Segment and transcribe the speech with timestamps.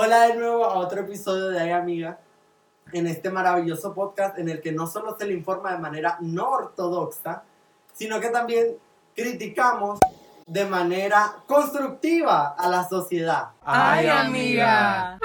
[0.00, 2.20] Hola de nuevo a otro episodio de Ay Amiga,
[2.92, 6.50] en este maravilloso podcast en el que no solo se le informa de manera no
[6.50, 7.42] ortodoxa,
[7.94, 8.76] sino que también
[9.16, 9.98] criticamos
[10.46, 13.48] de manera constructiva a la sociedad.
[13.64, 15.18] Ay, amiga.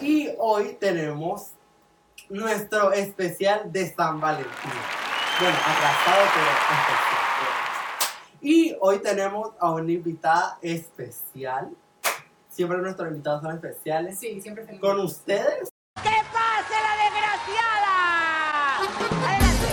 [0.00, 1.48] Y hoy tenemos
[2.30, 4.72] nuestro especial de San Valentín.
[5.38, 7.21] Bueno, atrasado, pero especial.
[8.44, 11.70] Y hoy tenemos a una invitada especial.
[12.48, 14.18] Siempre nuestros invitados son especiales.
[14.18, 14.80] Sí, siempre feliz.
[14.80, 15.72] Con ustedes,
[16.02, 18.80] ¡Que pase la desgraciada!
[19.28, 19.68] Adelante.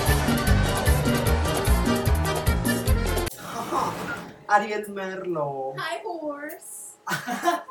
[4.47, 5.73] Ariel Merlo.
[5.75, 6.99] Hi, horse.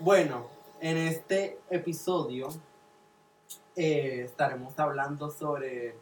[0.00, 0.48] Bueno,
[0.80, 2.48] en este episodio
[3.74, 5.96] eh, estaremos hablando sobre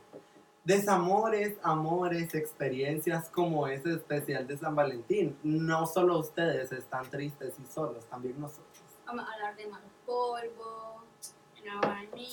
[0.65, 5.37] desamores, amores, experiencias como ese especial de San Valentín.
[5.43, 8.67] No solo ustedes están tristes y solos, también nosotros.
[9.07, 11.03] Vamos a hablar de mal polvo.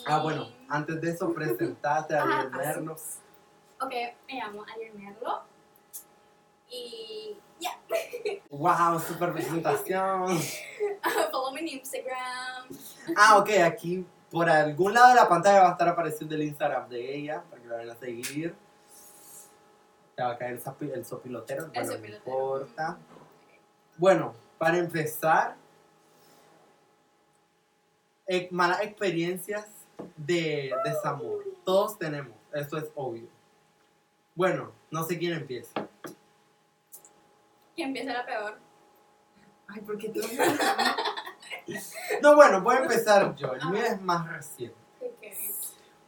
[0.08, 2.94] Ah, bueno, antes de eso, presentate a Ariel Ah, Merlo.
[3.82, 3.92] Ok,
[4.28, 5.44] me llamo Ariel Merlo.
[6.70, 7.80] Y ya,
[8.50, 10.40] Wow, super presentación.
[11.32, 12.68] follow me en Instagram.
[13.16, 16.88] Ah, ok, aquí por algún lado de la pantalla va a estar apareciendo el Instagram
[16.90, 18.56] de ella para que la vayan a seguir.
[20.16, 22.20] Te va a caer el, sopi- el sopilotero, El bueno, no sopilotero.
[22.32, 22.98] importa.
[23.98, 25.56] Bueno, para empezar,
[28.28, 29.66] eh, malas experiencias
[30.18, 31.44] de desamor.
[31.66, 33.28] Todos tenemos, esto es obvio.
[34.36, 35.72] Bueno, no sé quién empieza.
[37.76, 38.58] ¿Quién empieza la peor?
[39.68, 40.20] Ay, porque tú.
[42.22, 43.54] No, bueno, voy a empezar yo.
[43.54, 44.76] El mío es más reciente.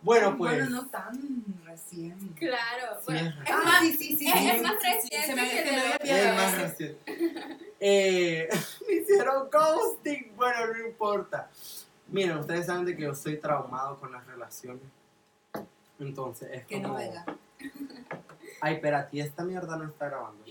[0.03, 0.53] Bueno, pues.
[0.55, 2.17] Bueno, no tan recién.
[2.29, 4.27] Claro, Sí, bueno, es es Ah, más, sí, sí, sí.
[4.27, 6.03] es- sí, es sí, más reciente se me había- que se me de había lo
[6.03, 6.61] Es olvidado más ese.
[6.63, 7.57] reciente.
[7.79, 8.49] Eh,
[8.87, 10.33] me hicieron ghosting.
[10.35, 11.49] Bueno, no importa.
[12.07, 14.81] Miren, ustedes saben de que yo soy traumado con las relaciones.
[16.00, 16.95] Entonces, es Qué como...
[16.95, 17.25] novedad.
[18.61, 20.44] Ay, espérate, esta mierda no está grabando.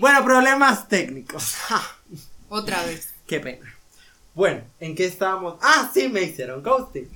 [0.00, 1.56] Bueno, problemas técnicos.
[2.48, 3.12] Otra vez.
[3.26, 3.74] Qué pena.
[4.34, 5.58] Bueno, ¿en qué estábamos?
[5.60, 7.10] Ah, sí, me hicieron ghosting.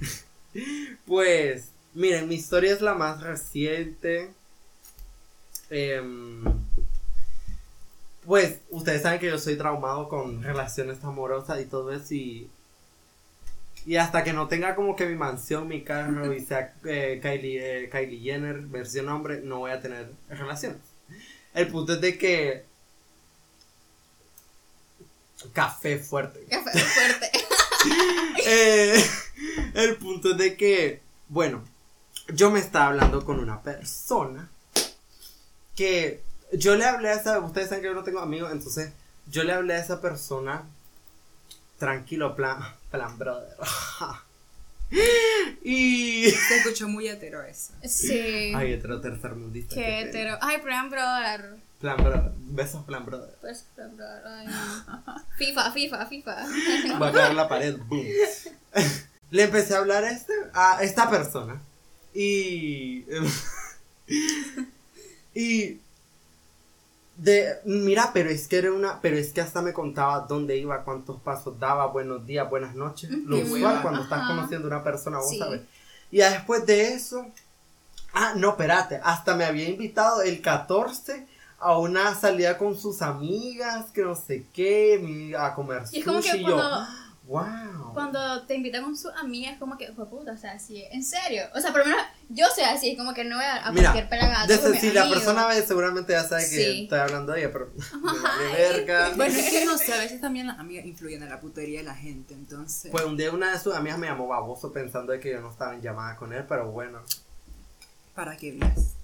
[1.06, 4.30] Pues, miren, mi historia es la más reciente.
[5.70, 6.44] Em,
[8.26, 12.12] pues, ustedes saben que yo soy traumado con relaciones amorosas y todo eso.
[12.12, 12.50] Y,
[13.86, 17.84] y hasta que no tenga como que mi mansión, mi carro y sea eh, Kylie,
[17.84, 20.80] eh, Kylie Jenner, versión hombre, no voy a tener relaciones.
[21.54, 22.64] El punto es de que.
[25.52, 26.46] Café fuerte.
[26.50, 27.30] Qué fue fuerte.
[28.44, 29.04] Eh,
[29.74, 31.64] el punto es de que, bueno,
[32.28, 34.48] yo me estaba hablando con una persona
[35.74, 38.92] que yo le hablé a esa, ustedes saben que yo no tengo amigos, entonces
[39.26, 40.64] yo le hablé a esa persona
[41.78, 43.56] tranquilo, plan, plan brother.
[45.64, 46.30] y...
[46.30, 47.72] Se escuchó muy hetero eso.
[47.84, 48.52] Sí.
[48.54, 49.74] Ay, hetero tercermundista.
[49.74, 49.98] Qué pena.
[49.98, 50.38] hetero.
[50.40, 51.56] Ay, plan brother.
[51.82, 52.32] Plan brother.
[52.38, 53.36] Besos, plan brother.
[53.40, 54.22] Pues, plan brother.
[54.24, 55.04] Ay, no.
[55.36, 56.36] FIFA, FIFA, FIFA.
[57.02, 58.06] Va a caer la pared, boom.
[59.30, 61.60] Le empecé a hablar a, este, a esta persona.
[62.14, 63.04] Y.
[65.34, 65.80] y.
[67.16, 69.00] De, mira, pero es que era una.
[69.00, 73.10] Pero es que hasta me contaba dónde iba, cuántos pasos daba, buenos días, buenas noches.
[73.10, 75.38] Lo Qué usual cuando estás conociendo a una persona, vos Sí.
[75.38, 75.62] sabes.
[76.10, 77.26] Y después de eso.
[78.14, 79.00] Ah, no, espérate.
[79.02, 81.26] Hasta me había invitado el 14
[81.62, 86.04] a una salida con sus amigas, que no sé qué, mi- a comer Y es
[86.04, 86.32] como sushi.
[86.38, 86.86] que yo, cuando,
[87.26, 87.92] wow.
[87.94, 91.04] cuando te invitan con sus amigas, es como que, fue puta, o sea, así, en
[91.04, 91.44] serio.
[91.54, 93.70] O sea, por lo menos yo soy así, es como que no voy a, a
[93.70, 94.48] Mira, cualquier pelagato.
[94.48, 96.82] Desde si la persona ve, seguramente ya sabe que Sí.
[96.82, 97.70] estoy hablando de ella, pero
[98.02, 99.12] vale verga.
[99.16, 101.84] Bueno, es que no sé, a veces también las amigas influyen en la putería de
[101.86, 102.90] la gente, entonces.
[102.90, 105.50] Pues un día una de sus amigas me llamó baboso pensando de que yo no
[105.50, 107.00] estaba en llamada con él, pero bueno.
[108.16, 108.94] Para que veas.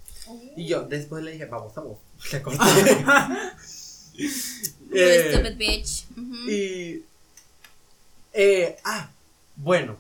[0.57, 1.99] Y yo después le dije, babosa vos.
[2.33, 2.59] Le corté.
[4.19, 6.07] You Eh, stupid bitch.
[6.49, 7.05] Y.
[8.33, 9.11] Eh, ah,
[9.57, 9.97] bueno.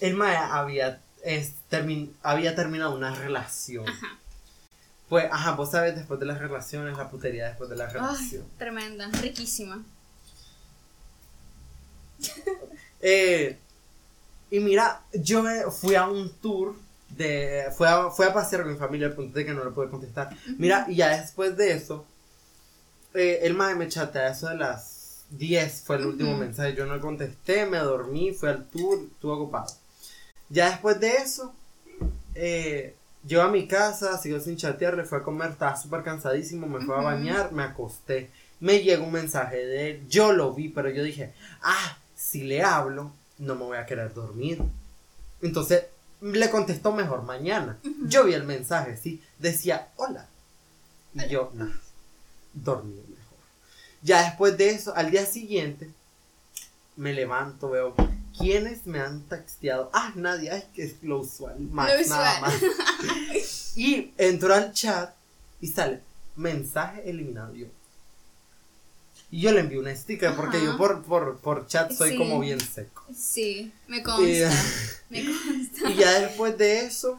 [0.00, 3.84] El Mae había, es, termin- había terminado una relación.
[5.08, 8.46] Pues, ajá, vos sabes, después de las relaciones, la putería después de la Ay, relación.
[8.58, 9.82] tremenda, riquísima.
[13.00, 13.58] Eh,
[14.50, 16.74] y mira, yo me fui a un tour
[17.10, 17.66] de.
[17.76, 19.88] Fui a, fui a pasear con mi familia, al punto de que no le pude
[19.90, 20.30] contestar.
[20.58, 22.06] Mira, y ya después de eso,
[23.14, 26.74] eh, el mae me chatea eso de las 10, fue el último mensaje.
[26.74, 29.72] Yo no contesté, me dormí, fui al tour, estuve ocupado.
[30.48, 31.54] Ya después de eso,
[32.34, 32.94] eh,
[33.24, 36.84] Yo a mi casa, sigo sin chatear, le fue a comer, estaba súper cansadísimo, me
[36.84, 38.30] fue a bañar, me acosté.
[38.60, 41.32] Me llegó un mensaje de él, yo lo vi, pero yo dije,
[41.62, 44.62] ah, si le hablo, no me voy a querer dormir.
[45.42, 45.84] Entonces,
[46.20, 47.78] le contestó mejor mañana.
[48.06, 50.28] Yo vi el mensaje, sí, decía, hola.
[51.14, 51.72] Y yo, nah,
[52.52, 53.38] dormir mejor.
[54.02, 55.90] Ya después de eso, al día siguiente,
[56.96, 57.94] me levanto, veo
[58.36, 59.90] quiénes me han texteado.
[59.92, 62.70] Ah, nadie, ay, que es lo usual, más, Lo nada usual.
[63.32, 63.72] más.
[63.76, 65.14] y entro al chat
[65.60, 66.02] y sale
[66.36, 67.54] mensaje eliminado.
[67.54, 67.66] Yo.
[69.30, 70.66] Y yo le envío una sticker porque Ajá.
[70.66, 72.16] yo por, por, por chat soy Sí.
[72.16, 73.04] como bien seco.
[73.14, 74.50] Sí, me Y, consta.
[75.10, 75.90] Me consta.
[75.90, 77.16] y ya después de eso,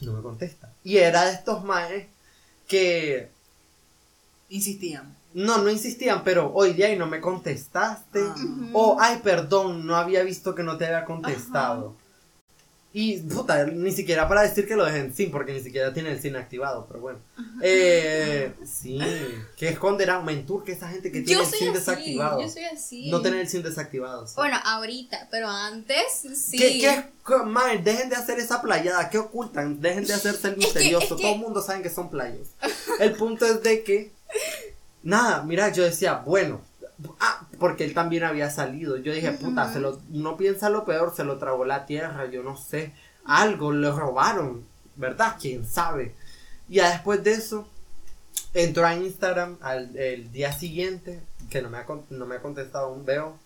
[0.00, 0.72] no me contesta.
[0.84, 2.06] Y era de estos maes
[2.68, 3.30] que
[4.50, 5.14] Insistían.
[5.34, 8.20] no, no insistían, pero hoy día y no me contestaste.
[8.72, 11.94] O, ay, perdón, no había visto que no te había contestado.
[13.00, 16.20] Y, puta, ni siquiera para decir que lo dejen sin, porque ni siquiera tiene el
[16.20, 17.18] sin activado, pero bueno.
[17.62, 18.98] Eh, sí,
[19.56, 21.78] que esconderán, mentur, que esa gente que tiene Yo el sin así.
[21.78, 22.40] desactivado.
[22.40, 23.10] Yo soy así.
[23.10, 24.26] No tener el sin desactivado.
[24.26, 24.34] sí.
[24.36, 26.58] Bueno, ahorita, pero antes sí.
[26.58, 26.80] ¿Qué,
[27.24, 29.80] qué, mae, dejen de hacer esa playada, ¿qué ocultan?
[29.80, 32.10] Dejen de hacerse el Es que- misterioso, es que- todo el mundo sabe que son
[32.10, 32.48] playos.
[32.98, 34.10] El punto es de que,
[35.02, 36.60] nada, mira, yo decía, bueno,
[37.20, 41.12] ah, porque él también había salido, yo dije, puta, se lo, no piensa lo peor,
[41.14, 42.92] se lo tragó la tierra, yo no sé,
[43.24, 44.64] algo, le robaron,
[44.96, 45.36] ¿verdad?
[45.40, 46.14] ¿Quién sabe?
[46.68, 47.68] Y ya después de eso,
[48.54, 51.20] entró a Instagram al el día siguiente,
[51.50, 53.38] que no me ha, no me ha contestado aún, veo,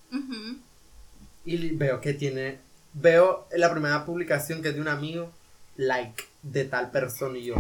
[1.45, 2.59] y veo que tiene.
[2.95, 5.31] Veo la primera publicación que es de un amigo,
[5.77, 7.39] like, de tal persona.
[7.39, 7.55] Y yo,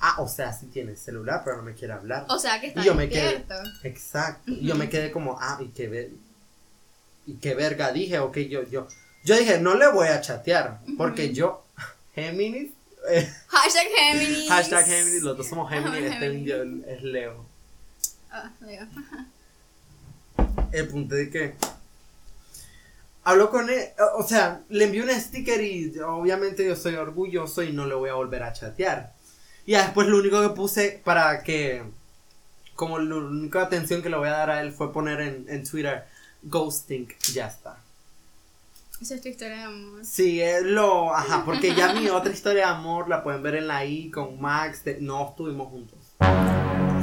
[0.00, 2.26] ah, o sea, sí tiene celular, pero no me quiere hablar.
[2.28, 3.44] O sea que está Y yo me quedé-.
[3.84, 4.50] Exacto.
[4.50, 6.10] Y yo me quedé como, ah, y qué ver.
[7.26, 7.92] Y qué verga.
[7.92, 8.88] Dije, ok, yo, yo.
[9.24, 10.80] Yo dije, no le voy a chatear.
[10.96, 11.64] Porque yo,
[12.14, 12.72] Géminis,
[13.08, 14.48] eh, Hashtag Géminis.
[14.48, 16.86] hashtag Géminis, los dos somos Géminis, este Géminis.
[16.86, 17.46] es Leo.
[18.30, 18.86] Ah, Leo.
[20.72, 21.54] El punto de que
[23.24, 27.72] hablo con él, o sea, le envié un sticker y obviamente yo soy orgulloso y
[27.72, 29.12] no le voy a volver a chatear.
[29.70, 31.84] Y ya después lo único que puse para que,
[32.74, 35.62] como la única atención que le voy a dar a él fue poner en, en
[35.64, 36.06] Twitter,
[36.42, 37.78] ghosting, ya está.
[39.00, 40.04] Esa es tu historia de amor.
[40.04, 43.68] Sí, es lo, ajá, porque ya mi otra historia de amor la pueden ver en
[43.68, 46.00] la I con Max, de- no estuvimos juntos.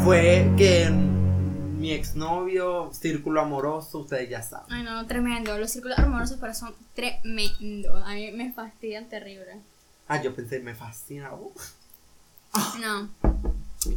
[0.03, 4.65] Fue que mi exnovio, círculo amoroso, ustedes ya saben.
[4.73, 5.57] Ay, no, tremendo.
[5.57, 7.95] Los círculos amorosos para son tremendo.
[7.95, 9.61] A mí me fastidian terrible.
[10.09, 11.33] Ah, yo pensé, me fascina.
[11.33, 11.53] uh.
[12.79, 13.09] No.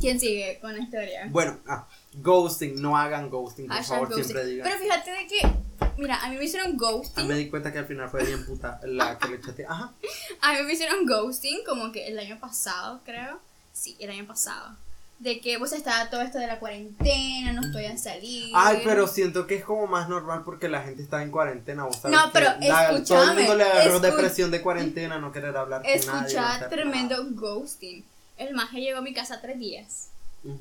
[0.01, 1.27] ¿Quién sigue con la historia?
[1.31, 4.25] Bueno, ah, ghosting, no hagan ghosting, por Hashtag favor, ghosting.
[4.25, 4.69] siempre digan.
[4.69, 5.53] Pero fíjate de que,
[5.97, 7.27] mira, a mí me hicieron Ah, ghosting.
[7.27, 9.67] me di cuenta que al final fue bien puta la que le chateé.
[9.69, 9.93] Ajá.
[10.43, 13.41] A mí me hicieron ghosting como que el año pasado, creo.
[13.73, 14.77] Sí, el año pasado.
[15.19, 18.53] De que pues estaba todo esto de la cuarentena, no estoy a salir.
[18.55, 21.85] Ay, pero siento que es como más normal porque la gente está en cuarentena.
[21.85, 24.63] ¿vos sabes No, que pero la- Todo el escúchame, mundo le agarró escu- depresión de
[24.63, 26.07] cuarentena, no querer hablar con nadie.
[26.07, 28.05] no Escuchar hacer tremendo ghosting.
[28.41, 30.09] El maje llegó a mi casa tres días.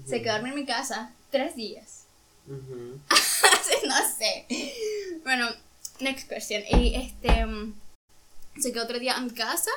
[0.05, 2.03] Se quedó a dormir en mi casa tres días.
[2.47, 4.45] no sé.
[5.23, 5.47] Bueno,
[6.01, 6.61] next question.
[6.69, 7.45] Y este.
[7.45, 7.73] mm,
[8.61, 9.71] Se quedó tres días en mi casa.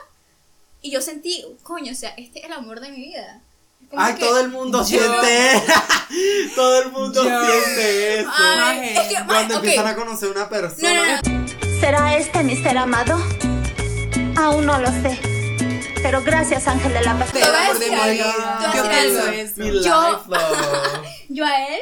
[0.81, 3.41] Y yo sentí, coño, o sea, este es el amor de mi vida.
[3.89, 5.63] Como Ay, todo el mundo yo- siente.
[6.57, 8.31] todo el mundo Yo- siente eso.
[8.37, 11.21] Ay, es que, Cuando empiezan a conocer una persona.
[11.23, 11.49] No, no, no.
[11.81, 13.17] ¿Será este mi ser amado?
[14.37, 15.21] Aún no lo sé.
[16.03, 17.33] Pero gracias, Ángel de la Paz.
[17.33, 19.83] Te amor de a Yo pienso eso.
[19.83, 20.25] Yo-.
[21.29, 21.81] Yo a él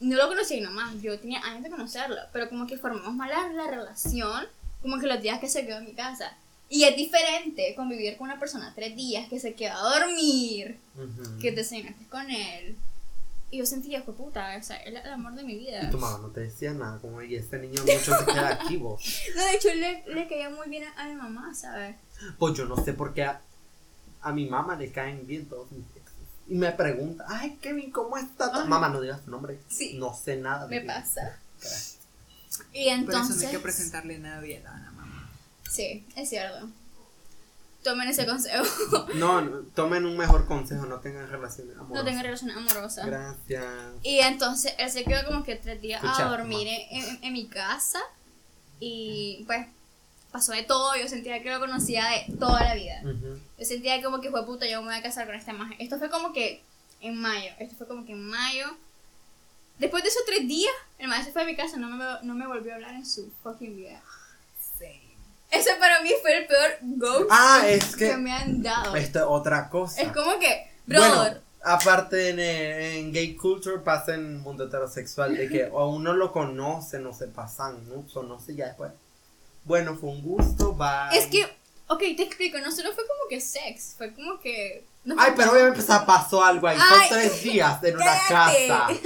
[0.00, 1.00] no lo conocí nomás.
[1.00, 2.16] Yo tenía años de conocerlo.
[2.32, 4.46] Pero como que formamos mal la, la relación.
[4.82, 6.36] Como que los días que se quedó en mi casa.
[6.68, 10.78] Y es diferente convivir con una persona tres días que se queda a dormir.
[10.96, 11.38] Ujú.
[11.40, 12.76] Que te cenaste con él.
[13.50, 15.82] Y yo sentía, fue puta, o sea, es el amor de mi vida.
[15.82, 18.78] Y tu mamá no te decía nada, como, y este niño mucho se queda aquí,
[18.78, 19.02] vos.
[19.36, 21.96] No, de hecho, le, le caía muy bien a, a mi mamá, ¿sabes?
[22.38, 23.42] Pues yo no sé por qué a,
[24.22, 26.12] a mi mamá le caen bien todos mis exes.
[26.48, 28.50] Y me pregunta, ay, Kevin, ¿cómo está?
[28.52, 28.68] Ay.
[28.68, 29.58] Mamá, no digas tu nombre.
[29.68, 29.94] Sí.
[29.98, 30.66] No sé nada.
[30.66, 31.38] de Me pasa.
[31.60, 31.98] Gracias.
[32.72, 33.36] Y Por eso entonces.
[33.42, 35.30] no hay que presentarle nadie a la mamá.
[35.70, 36.68] Sí, es cierto.
[37.82, 38.64] Tomen ese consejo.
[39.14, 41.96] No, no, tomen un mejor consejo, no tengan relaciones amorosas.
[41.96, 43.06] no tengan relaciones amorosas.
[43.06, 43.64] Gracias.
[44.02, 47.32] Y entonces él se quedó como que tres días Escucha, a dormir en, en- en
[47.32, 47.98] mi casa.
[48.78, 49.66] Y pues
[50.32, 50.96] pasó de todo.
[50.96, 53.00] Yo sentía que lo conocía de toda la vida.
[53.04, 53.38] Ujú.
[53.58, 55.76] Yo sentía como que fue puta, yo me voy a casar con esta magia.
[55.78, 56.62] Esto fue como que
[57.00, 57.50] en mayo.
[57.58, 58.66] Esto fue como que en mayo.
[59.78, 61.76] Después de esos tres días, el maestro se fue a mi casa.
[61.76, 64.00] No me, no me volvió a hablar en su fucking vida.
[64.78, 64.86] Sí.
[65.50, 68.16] Ese para mí fue el peor ghost Ah, es que que.
[68.16, 68.96] me han dado.
[68.96, 70.00] Esto es otra cosa.
[70.00, 75.36] Es como que, Bueno, brother, aparte en, en gay culture pasa en el mundo heterosexual
[75.36, 78.04] de que o uno lo conoce, no se pasan, ¿no?
[78.14, 78.92] O no sé, ya después.
[79.64, 81.16] Bueno, fue un gusto, bye.
[81.18, 81.44] es que,
[81.88, 84.84] ok, te explico, no solo fue como que sex, fue como que...
[85.04, 86.78] nos Ay, pero obviamente pasó algo ahí.
[86.78, 88.88] Son tres días en una casa.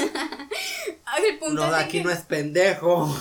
[1.19, 3.17] El punto Uno de aquí que- no es pendejo.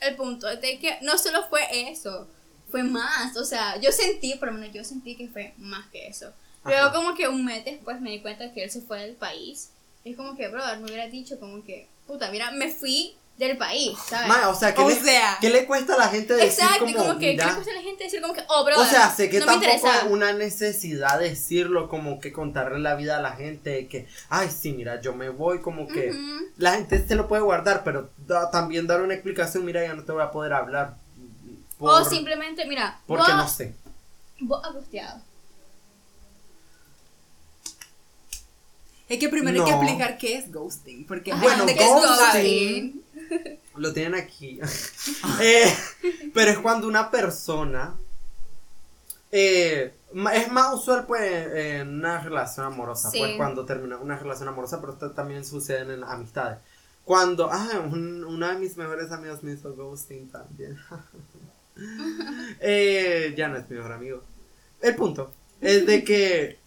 [0.00, 2.28] el punto es de que no solo fue eso,
[2.70, 6.06] fue más, o sea, yo sentí, por lo menos yo sentí que fue más que
[6.08, 6.32] eso.
[6.64, 9.70] Luego como que un mes después me di cuenta que él se fue del país.
[10.04, 13.98] Es como que, brother, me hubiera dicho como que, puta, mira, me fui del país,
[14.08, 14.28] ¿sabes?
[14.28, 15.38] Ma, o sea, ¿qué, O le, sea.
[15.40, 17.46] ¿qué le cuesta a la gente decir Exacto, como, como que, ¿qué mira?
[17.48, 19.46] le cuesta a la gente decir como que, oh, brother, O sea, sé que no
[19.46, 24.06] tampoco es una necesidad decirlo, como que contarle la vida a la gente, de que,
[24.28, 26.14] ay, sí, mira, yo me voy, como que
[26.58, 30.04] la gente se lo puede guardar, pero da- también dar una explicación, mira, ya no
[30.04, 30.96] te voy a poder hablar.
[31.80, 33.74] O simplemente, mira, Porque vos, no sé.
[34.40, 35.20] vos angustiado.
[39.08, 41.04] Es que primero hay que explicar qué es ghosting.
[41.06, 43.03] Porque Bueno, hay ¿qué gente es ghosting?
[43.76, 44.60] Lo tienen aquí.
[45.40, 45.64] Eh,
[46.34, 47.94] pero es cuando una persona.
[49.32, 49.92] eh,
[50.32, 53.10] es más usual, pues, en una relación amorosa.
[53.10, 53.18] Sí.
[53.18, 56.58] Pues cuando termina una relación amorosa, pero esto también sucede en amistades.
[57.04, 57.50] Cuando.
[57.50, 60.78] Ah, un- uno de mis mejores amigos me hizo ghosting también.
[62.60, 64.22] Eh, ya no es mi mejor amigo.
[64.80, 66.58] El punto es de que.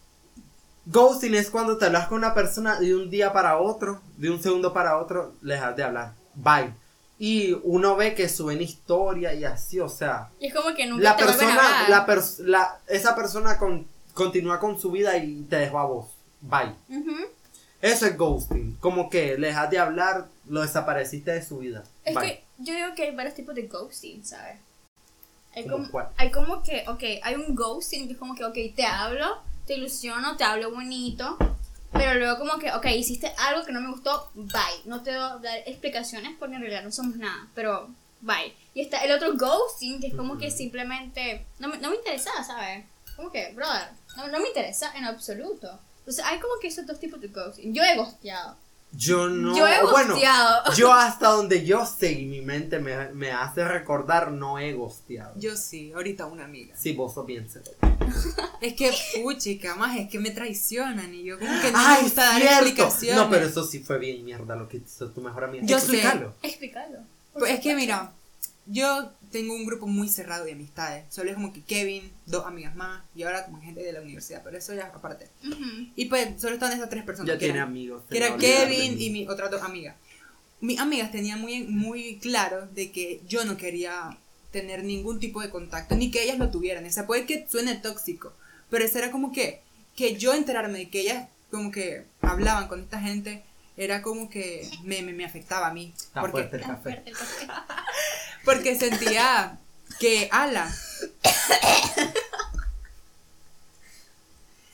[0.86, 4.42] Ghosting es cuando te hablas con una persona de un día para otro, de un
[4.42, 6.14] segundo para otro, le dejas de hablar.
[6.38, 6.74] Bye.
[7.20, 11.04] Y uno ve que suben historia y así, o sea, Y es como que nunca
[11.04, 11.90] la te vuelven a persona, hablar.
[11.90, 16.08] la pers- la- esa persona con- continúa con su vida y te dejó a vos.
[16.42, 16.76] Bye.
[17.82, 18.76] Eso es ghosting.
[18.80, 21.84] Como que le dejas de hablar, lo desapareciste de su vida.
[22.04, 22.28] Es Bye.
[22.28, 24.58] que yo digo que hay varios tipos de ghosting, ¿sabes?
[25.56, 26.10] Hay ¿Cómo como, cuál?
[26.18, 29.26] hay como que, ok, hay un ghosting que es como que, ok, te hablo,
[29.66, 31.36] te ilusiono, te hablo bonito,
[31.92, 34.82] pero luego como que, ok, hiciste algo que no me gustó, bye.
[34.86, 37.90] No te voy a dar explicaciones porque en realidad no somos nada, pero
[38.22, 38.54] bye.
[38.74, 42.32] Y está el otro ghosting que es como que simplemente no me, no me interesa,
[42.44, 42.86] ¿sabes?
[43.16, 45.80] Como que, brother, no, no me interesa en absoluto.
[46.00, 47.74] Entonces hay como que esos dos tipos de ghosting.
[47.74, 48.56] Yo he ghosteado.
[48.92, 49.56] Yo no.
[49.56, 50.18] Yo he bueno,
[50.76, 55.34] yo hasta donde yo sé y mi mente me, me hace recordar, no he ghosteado.
[55.38, 56.76] Yo sí, ahorita una amiga.
[56.78, 57.72] Sí, vos sos bien cero.
[58.60, 58.92] Es que,
[59.22, 62.42] puchica, más es que me traicionan y yo como que no Ay, me gusta dar
[62.42, 63.16] explicaciones.
[63.16, 65.64] No, pero eso sí fue bien mierda lo que hizo tu mejor amiga.
[65.64, 65.98] Yo sé.
[65.98, 66.34] Explícalo.
[66.42, 66.98] Explícalo.
[67.34, 68.12] por Pues es que mira,
[68.68, 71.06] yo tengo un grupo muy cerrado de amistades.
[71.14, 74.42] Solo es como que Kevin, dos amigas más y ahora como gente de la universidad,
[74.44, 75.28] pero eso ya aparte.
[75.46, 75.88] Ujú.
[75.96, 77.28] Y pues solo están esas tres personas.
[77.28, 78.04] Ya que tiene eran- amigos.
[78.10, 79.96] Que era Kevin y mi otras dos amigas.
[80.60, 84.18] Mis amigas tenían muy, muy claro de que yo no quería
[84.52, 86.84] tener ningún tipo de contacto, ni que ellas lo tuvieran.
[86.86, 88.34] O sea, puede que suene tóxico,
[88.70, 89.62] pero eso era como que,
[89.96, 93.44] que yo enterarme de que ellas como que hablaban con esta gente,
[93.78, 95.94] era como que me, me, me afectaba a mí.
[95.96, 96.82] Está Porque, fuerte el Tan café.
[96.84, 97.48] fuerte el café.
[98.48, 99.60] porque sentía
[100.00, 100.74] que, ala.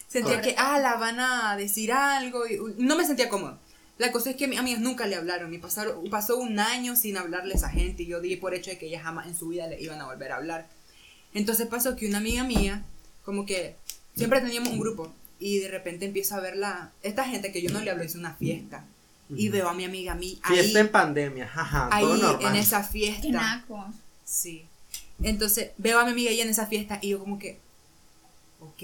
[0.08, 2.46] Sentía que, ala, van a decir algo.
[2.46, 3.58] Y no me sentía cómodo.
[3.98, 5.52] La cosa es que mis amigas nunca le hablaron.
[5.56, 8.04] Y pasaron, pasó un año sin hablarle a esa gente.
[8.04, 10.06] Y yo di por hecho de que ellas jamás en su vida le iban a
[10.06, 10.70] volver a hablar.
[11.34, 12.86] Entonces pasó que una amiga mía,
[13.26, 13.76] como que
[14.16, 15.12] siempre teníamos un grupo.
[15.40, 16.92] Y de repente empiezo a verla.
[17.02, 18.86] Esta gente que yo no le hablo hizo una fiesta.
[19.30, 22.46] Y veo a mi amiga a mí ahí, Fiesta en pandemia, jaja, todo ahí normal.
[22.56, 23.28] en esa Qué fiesta.
[23.30, 23.86] naco.
[24.26, 24.66] Sí.
[25.22, 27.60] Entonces veo a mi amiga ahí en esa fiesta y yo como que,
[28.60, 28.82] ok.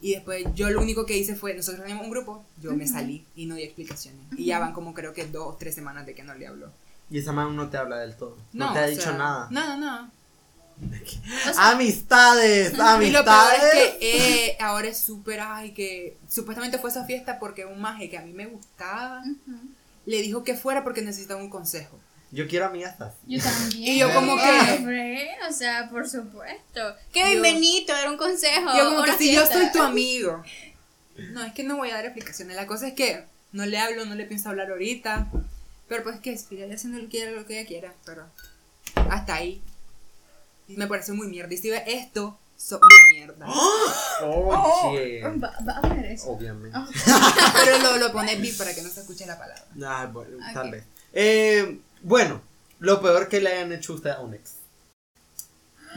[0.00, 3.24] Y después yo lo único que hice fue, nosotros teníamos un grupo, yo me salí
[3.34, 4.20] y no di explicaciones.
[4.36, 6.70] Y ya van como creo que dos o tres semanas de que no le hablo.
[7.08, 8.36] Y esa man no te habla del todo.
[8.52, 9.48] No, No, te ha dicho sea, nada.
[9.50, 10.10] Nada, nada.
[11.48, 13.62] O sea, Amistades, Y lo peor amistades.
[13.74, 18.10] es que eh, ahora es súper, ay, que supuestamente fue esa fiesta porque un maje
[18.10, 19.22] que a mí me gustaba
[20.04, 21.98] le dijo que fuera porque necesitaba un consejo.
[22.32, 23.16] Yo quiero amigas así.
[23.26, 23.82] Yo también.
[23.94, 26.80] Y yo como que- o sea, por supuesto.
[27.12, 28.70] Qué Yo- bienvenido, era un consejo.
[28.76, 30.42] yo como que si yo soy tu amigo.
[31.32, 32.56] No, es que no voy a dar explicaciones.
[32.56, 35.28] La cosa es que no le hablo, no le pienso hablar ahorita.
[35.88, 37.94] Pero pues que siga haciendo lo que quiera, lo que ella quiera.
[38.04, 38.26] Pero
[39.08, 39.62] hasta ahí.
[40.68, 41.52] Me parece muy mierda.
[41.54, 43.46] Y si ve esto, son una mierda.
[44.22, 45.22] Oh, Oye.
[45.22, 46.30] va, va a poner eso.
[46.30, 46.76] Obviamente.
[47.64, 49.64] Pero lo, lo pones beat para que no se escuche la palabra.
[49.84, 50.84] Ah, bueno, tal vez.
[51.12, 52.40] Eh, bueno,
[52.78, 54.54] lo peor que le hayan hecho usted a un ex.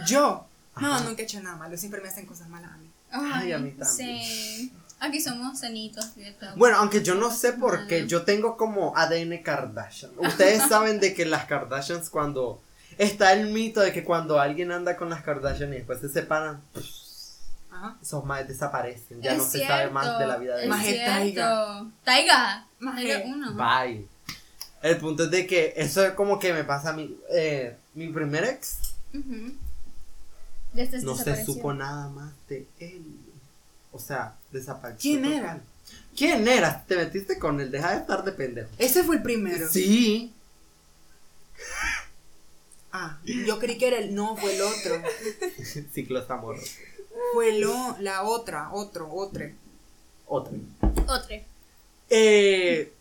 [0.08, 0.46] Yo.
[0.80, 1.78] No, nunca he hecho nada malo.
[1.78, 2.90] Siempre me hacen cosas malas a mí.
[3.12, 4.22] Ay, a mí también.
[4.22, 4.74] Sí.
[5.02, 6.46] Aquí somos sanitos, ¿cierto?
[6.58, 10.12] Bueno, aunque yo no sé por qué, yo tengo como ADN Kardashian.
[10.18, 12.62] Ustedes saben de que las Kardashians cuando
[13.00, 16.62] está el mito de que cuando alguien anda con las Kardashian y después se separan,
[17.72, 17.98] Ajá.
[18.02, 19.22] esos más desaparecen.
[19.22, 20.78] Ya Es no se sabe más de la vida de ellos.
[20.82, 21.06] Cierto.
[21.12, 21.86] Taiga.
[22.04, 22.68] Taiga.
[22.80, 23.08] Maje.
[23.08, 23.54] Taiga uno.
[23.54, 24.06] Bye.
[24.82, 27.18] El punto es de que eso es como que me pasa a mí.
[27.32, 28.78] Eh, mi primer ex
[31.04, 33.04] no se supo nada más de él.
[33.92, 35.00] O sea, desapareció.
[35.02, 35.38] ¿Quién total.
[35.40, 35.60] era?
[36.16, 36.86] ¿Quién era?
[36.86, 38.70] Te metiste con él, deja de estar de pendejo.
[38.78, 39.68] Ese fue el primero.
[39.70, 40.32] Sí.
[42.92, 44.16] Ah, yo creí que era el.
[44.16, 45.02] No, fue el otro.
[45.94, 46.78] Ciclos amorosos.
[47.34, 49.46] Fue lo, la otra, otro, otro.
[50.26, 50.54] Otro.
[51.08, 51.36] Otro.
[52.10, 52.92] Eh,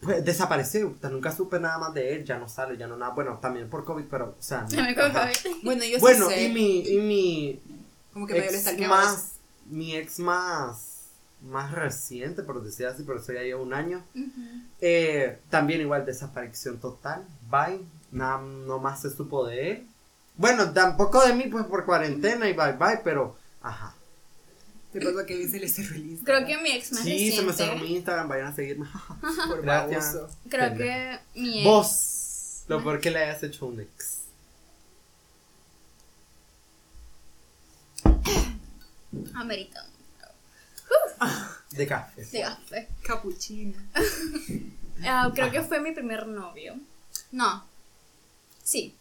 [0.00, 0.94] pues desapareció.
[1.10, 2.24] Nunca supe nada más de él.
[2.24, 3.12] Ya no sale, ya no nada.
[3.12, 4.68] Bueno, también por COVID, pero, o sea.
[4.68, 5.28] Se me ajá.
[5.28, 5.50] cogió.
[5.62, 6.44] Bueno, yo sí Bueno, sé.
[6.44, 7.60] y mi, y mi
[8.12, 8.88] Como que ex eso.
[8.88, 9.32] más,
[9.66, 11.08] mi ex más,
[11.42, 14.04] más reciente, por decir así, pero eso ya lleva un año.
[14.80, 17.24] Eh, también igual desaparición total.
[17.50, 17.80] Bye.
[18.12, 19.86] Nada, no más se supo de él.
[20.36, 23.36] Bueno, tampoco de mí, pues por cuarentena y bye bye, pero.
[23.62, 23.94] Ajá.
[24.92, 26.44] Te pasa que se le cerró el Instagram.
[26.44, 28.88] Creo que mi ex más Sí, se me cerró mi Instagram, vayan a seguirme.
[29.48, 30.14] Por Gracias.
[30.14, 30.36] baboso.
[30.48, 31.64] Creo que mi ex.
[31.64, 34.20] Vos, lo peor que le hayas hecho un ex.
[39.34, 39.86] Amerita.
[41.70, 42.24] De café.
[42.24, 42.88] De café.
[43.02, 43.78] Capuchino.
[45.02, 46.74] Ah, creo que fue mi primer novio.
[47.32, 47.64] No.
[48.70, 48.94] Sí.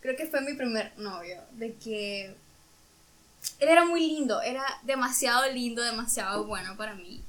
[0.00, 1.42] Creo que fue mi primer novio.
[1.52, 2.34] De que.
[3.58, 4.40] Él era muy lindo.
[4.40, 7.22] Era demasiado lindo, demasiado bueno para mí.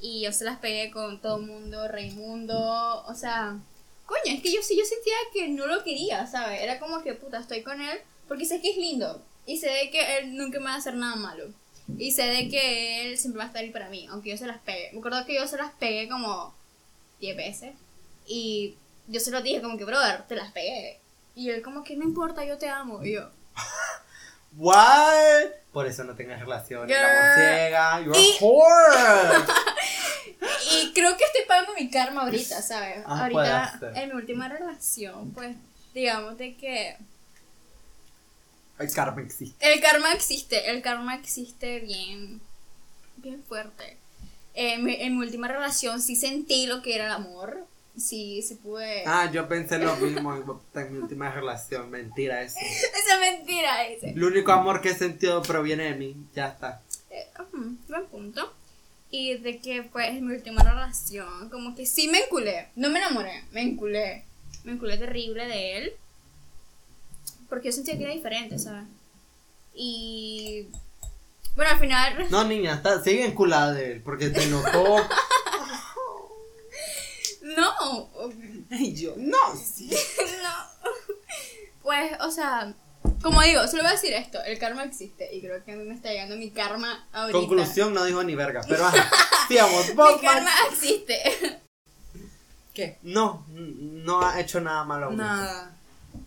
[0.00, 3.04] Y yo se las pegué con todo el mundo, Raimundo.
[3.06, 3.58] O sea.
[4.04, 6.60] Coño, es que yo sí, yo sentía que no lo quería, ¿sabes?
[6.60, 9.22] Era como que, puta, estoy con él porque sé que es lindo.
[9.46, 11.52] Y sé de que él nunca me va a hacer nada malo.
[11.96, 14.46] Y sé de que él siempre va a estar ahí para mí, aunque yo se
[14.46, 14.90] las pegué.
[14.92, 16.54] Me acuerdo que yo se las pegué como
[17.20, 17.74] 10 veces.
[18.26, 18.76] Y
[19.08, 21.00] yo se lo dije como que, brother, te las pegué.
[21.34, 23.02] Y él como que, no importa, yo te amo.
[23.04, 23.30] Y yo,
[24.56, 25.46] What?
[25.72, 26.90] Por eso no tengas relación.
[26.90, 27.34] El amor Girl.
[27.34, 28.00] ciega.
[28.00, 29.44] You're Y- a whore.
[30.70, 33.02] Y creo que estoy pagando mi karma ahorita, ¿sabes?
[33.06, 35.56] Ah, ahorita, en mi última relación, pues,
[35.94, 36.96] digamos de que
[38.78, 39.72] El karma existe.
[39.72, 42.40] el karma existe, el karma existe bien,
[43.16, 43.96] bien fuerte.
[44.54, 47.66] En mi, en mi última relación sí sentí lo que era el amor,
[47.98, 49.04] sí, sí pude...
[49.06, 50.44] Ah, yo pensé lo mismo en
[50.80, 51.90] en mi última relación.
[51.90, 52.58] Mentira eso.
[52.60, 54.10] Esa es mentira ese.
[54.10, 56.16] El único amor que he sentido proviene de mí.
[56.34, 56.82] Ya está.
[57.10, 58.52] Eh, ujú, buen punto.
[59.10, 62.68] Y de que pues en mi última relación, como que sí me enculé.
[62.76, 64.24] No me enamoré, me enculé.
[64.64, 65.92] Me enculé terrible de él.
[67.48, 68.84] Porque yo sentía que era diferente, ¿sabes?
[69.74, 70.66] Y.
[71.56, 72.26] Bueno, al final.
[72.30, 74.02] No, niña, está, sigue enculada de él.
[74.02, 74.96] Porque te notó.
[77.58, 78.30] No,
[78.94, 79.14] yo.
[79.16, 79.90] No, sí.
[80.42, 80.90] no.
[81.82, 82.74] Pues, o sea,
[83.22, 85.34] como digo, solo voy a decir esto: el karma existe.
[85.34, 87.38] Y creo que a mí me está llegando mi karma ahorita.
[87.38, 88.62] Conclusión, no dijo ni verga.
[88.68, 89.10] Pero ajá.
[89.94, 91.60] Vos, Mi karma existe.
[92.74, 92.98] ¿Qué?
[93.02, 95.10] No, no ha hecho nada malo.
[95.10, 95.74] Nada.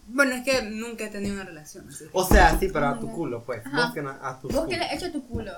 [0.08, 2.06] Bueno, es que nunca he tenido una relación así.
[2.12, 3.66] O sea, sí, pero a tu culo, pues.
[3.66, 3.86] Ajá.
[3.86, 4.70] Vos que no, a tu ¿Vos culo.
[4.70, 5.54] qué le has hecho a tu culo?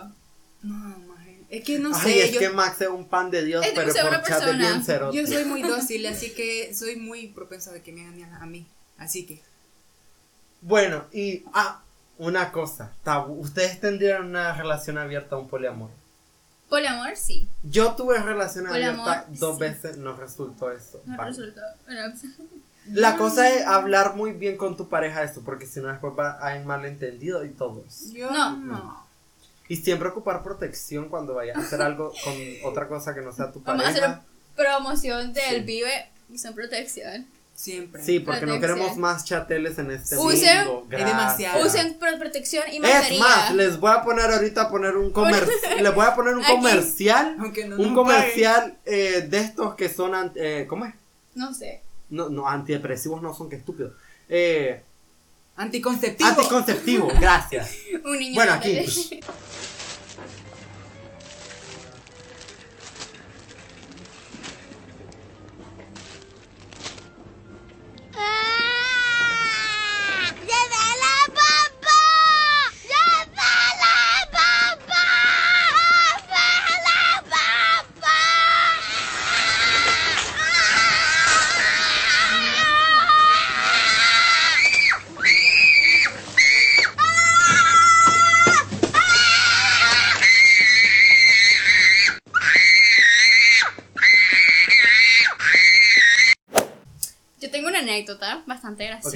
[0.62, 1.12] No.
[1.53, 2.25] Es que no Ay, sé.
[2.25, 4.57] es yo, que Max es un pan de Dios, Es pero por chat es persona.
[4.57, 5.15] bien cerote.
[5.17, 8.65] yo soy muy dócil, así que soy muy propensa de que me hagan a mí.
[8.97, 9.39] Así que.
[10.61, 11.81] Bueno, y ah,
[12.17, 13.39] una cosa, tabú.
[13.39, 15.91] Ustedes tendrían una relación abierta a un poliamor.
[16.69, 17.47] Poliamor, sí.
[17.61, 19.61] Yo tuve relación Poliamor, abierta dos sí.
[19.61, 21.03] veces, no resultó eso.
[21.05, 21.61] No resultó.
[21.85, 22.13] Bueno,
[22.87, 26.31] La cosa es hablar muy bien con tu pareja eso, porque si no después va
[26.31, 28.11] a haber malentendido y todo eso.
[28.11, 28.57] Yo No.
[28.57, 29.07] no.
[29.69, 32.34] Y siempre ocupar protección cuando vayas a hacer algo con
[32.69, 34.21] otra cosa que no sea tu Vamos a hacer pareja.
[34.56, 35.62] promoción del Sí.
[35.62, 37.28] Vive sin protección.
[37.56, 38.04] Siempre.
[38.04, 38.78] Sí, porque no Protección.
[38.78, 40.88] queremos más chateles en este Usen- mundo.
[40.89, 41.65] Es demasiado.
[41.65, 43.19] Usen pro- protección y Es mascarilla.
[43.23, 45.52] más, les voy a poner ahorita a poner un comercial.
[45.84, 46.52] les voy a poner un Aquí.
[46.52, 47.36] comercial.
[47.39, 50.32] Aunque no un nos comercial eh, de estos que son.
[50.36, 50.95] eh, ¿Cómo es?
[51.36, 51.82] No sé.
[52.10, 53.93] No, no, antidepresivos no son, que estúpido.
[54.30, 54.82] Eh,
[55.56, 56.28] Anticonceptivo.
[56.30, 57.76] anticonceptivo, gracias.
[58.04, 58.34] Un niño.
[58.36, 58.80] Bueno, aquí.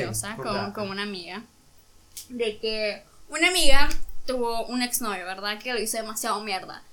[0.06, 0.36] Graciosa
[0.74, 1.44] con, una amiga.
[2.30, 3.90] De que una amiga
[4.26, 5.60] tuvo un exnovio, ¿verdad?
[5.60, 6.84] Que lo hizo demasiado mierda.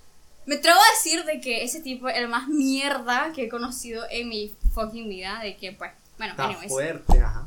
[0.46, 4.04] Me atrevo a decir de que ese tipo es el más mierda que he conocido
[4.10, 5.40] en mi fucking vida.
[5.40, 6.70] De que, pues, bueno, Está anyways.
[6.70, 7.46] fuerte, ajá.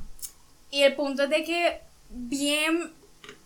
[0.71, 2.91] Y el punto es de que, bien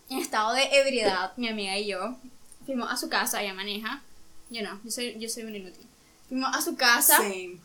[0.10, 2.17] en estado de ebriedad, mi amiga y yo
[2.65, 4.02] fuimos a su casa, ella maneja.
[4.50, 5.86] Yo no, yo soy, yo soy un inútil.
[6.28, 7.58] Fuimos a su casa, Same.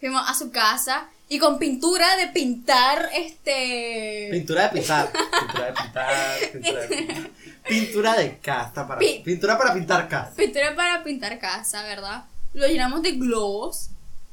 [0.00, 4.28] fuimos a su casa y con pintura de pintar este.
[4.32, 5.10] Pintura de pintar.
[5.40, 6.50] Pintura de pintar.
[6.52, 7.30] Pintura de pintar.
[7.68, 8.86] Pintura de casa.
[8.88, 10.34] Para, Pi- pintura para pintar casa.
[10.36, 12.24] Pintura para pintar casa, ¿verdad?
[12.52, 13.90] Lo llenamos de globos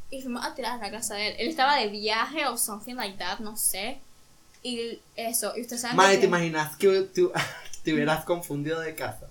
[0.09, 1.35] y fuimos a tirar a la casa de él.
[1.37, 3.99] Él estaba de viaje o something like that, no sé.
[4.63, 5.93] Y eso, y usted sabe.
[5.93, 7.31] Madre, ¿te imaginas que tú-
[7.83, 9.26] te hubieras confundido de casa?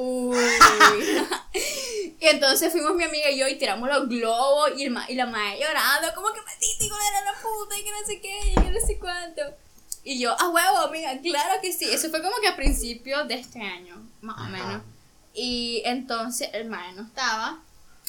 [0.00, 0.36] Uy.
[2.20, 5.14] y entonces fuimos mi amiga y yo y tiramos los globos y, el ma- y
[5.14, 8.40] la madre llorando, como que maldita hijo de la puta y que no sé qué
[8.50, 9.42] y que no sé cuánto.
[10.04, 11.84] Y yo, a huevo, amiga, claro que sí.
[11.92, 14.82] Eso fue como que a principios de este año, más o menos.
[15.34, 17.58] Y entonces el madre no estaba.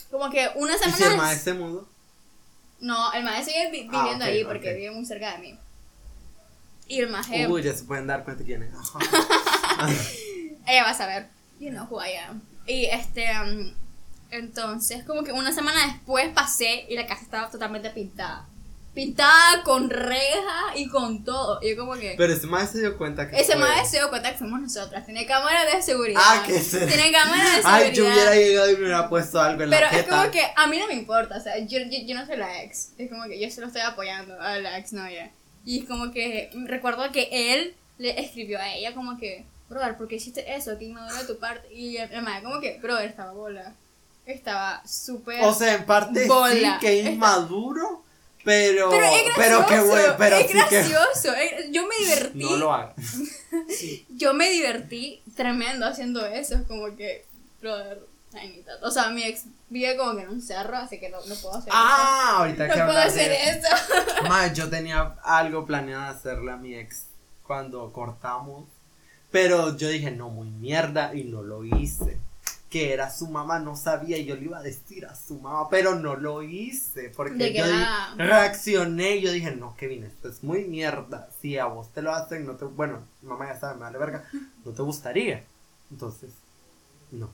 [0.10, 0.98] Como que una ¿Y semana.
[0.98, 1.88] si el maestro se mudó?
[2.80, 5.60] No, el madre sigue vi- Ah, viviendo ahí porque vive muy cerca de mí.
[6.88, 7.48] Y el maje.
[7.48, 8.70] Uy, ya se pueden dar cuenta quién es.
[10.68, 11.28] Ella va a saber,
[11.60, 12.42] you know who I am.
[12.66, 13.74] Y este, um,
[14.32, 18.46] entonces, como que una semana después pasé y la casa estaba totalmente pintada.
[18.94, 21.60] Pintada con reja y con todo.
[21.62, 22.16] Y yo, como que.
[22.18, 25.06] Pero ese maestro se dio cuenta que ese madre se dio cuenta que fuimos nosotras.
[25.06, 26.22] Tiene cámara de seguridad.
[26.24, 26.86] Ah, que se...
[26.88, 27.76] Tiene cámara de seguridad.
[27.76, 30.10] Ay, yo hubiera llegado y me hubiera puesto algo en Pero la es jeta.
[30.10, 32.64] como que a mí no me importa, o sea, yo, yo, yo no soy la
[32.64, 32.90] ex.
[32.98, 35.32] Es como que yo solo estoy apoyando a la ex novia.
[35.64, 40.08] Y es como que recuerdo que él le escribió a ella como que, brother, ¿por
[40.08, 40.78] qué hiciste eso?
[40.78, 41.74] Que inmaduro de tu parte.
[41.74, 43.74] Y el madre como que, brother, estaba bola.
[44.26, 45.44] Estaba súper...
[45.44, 46.74] O sea, en parte Bola.
[46.80, 48.04] sí que inmaduro,
[48.44, 48.90] pero...
[48.92, 50.76] pero es gracioso, pero qué bueno, pero es sí que...
[50.76, 51.34] gracioso.
[51.34, 52.40] es- yo me divertí.
[52.44, 52.96] No lo hagas.
[54.10, 56.56] Yo me divertí tremendo haciendo eso.
[56.56, 57.26] Es como que,
[57.62, 58.02] brother.
[58.84, 61.56] O sea, mi ex vive como que en un cerro, así que no, no puedo
[61.56, 62.74] hacer Ah, ahorita eso.
[62.74, 63.50] que No puedo hablas hacer de...
[63.50, 64.24] eso.
[64.28, 67.06] Mae, yo tenía algo planeado hacerle a mi ex
[67.48, 68.66] cuando cortamos.
[69.32, 72.18] Pero yo dije, no, muy mierda, y no lo hice.
[72.70, 75.70] Que era su mamá, no sabía, y yo le iba a decir a su mamá,
[75.70, 77.12] pero no lo hice.
[77.16, 81.30] Porque yo era- reaccioné y yo dije, no, Kevin, esto es muy mierda.
[81.42, 82.66] Si a vos te lo hacen, no te.
[82.66, 84.24] Bueno, mamá ya sabe, me vale verga,
[84.66, 85.44] no te gustaría.
[85.92, 86.30] Entonces,
[87.12, 87.30] no.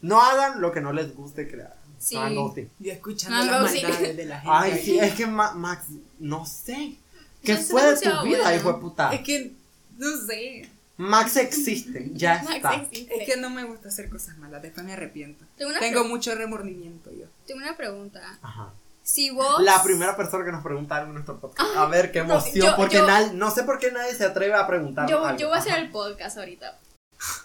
[0.00, 1.76] No hagan lo que no les guste que le hagan.
[1.98, 2.14] Sí.
[2.14, 2.70] No ghosting.
[2.78, 3.82] Yo escuchando No, las sí.
[3.82, 4.50] maldades de la gente.
[4.56, 5.86] Ay, sí, es que Ma- Max,
[6.18, 6.94] no sé.
[7.42, 9.12] ¿Qué fue de tu vida, hijo de puta?
[9.12, 9.52] Es que,
[9.98, 10.68] no sé.
[10.98, 12.74] Max existe, ya Max está.
[12.74, 13.22] existe.
[13.22, 15.44] Es que no me gusta hacer cosas malas, después me arrepiento.
[15.56, 17.26] Tengo Tengo mucho remordimiento yo.
[17.46, 18.38] tengo una pregunta.
[18.42, 18.72] Ajá.
[19.02, 19.62] Si vos.
[19.62, 21.70] La primera persona que nos pregunta algo en nuestro podcast.
[21.76, 22.66] Ah, a ver, qué no, emoción.
[22.66, 25.38] yo- porque yo- nadie, no sé por qué nadie se atreve a preguntar Yo, algo.
[25.38, 25.80] yo voy a hacer Ajá.
[25.82, 26.78] el podcast ahorita.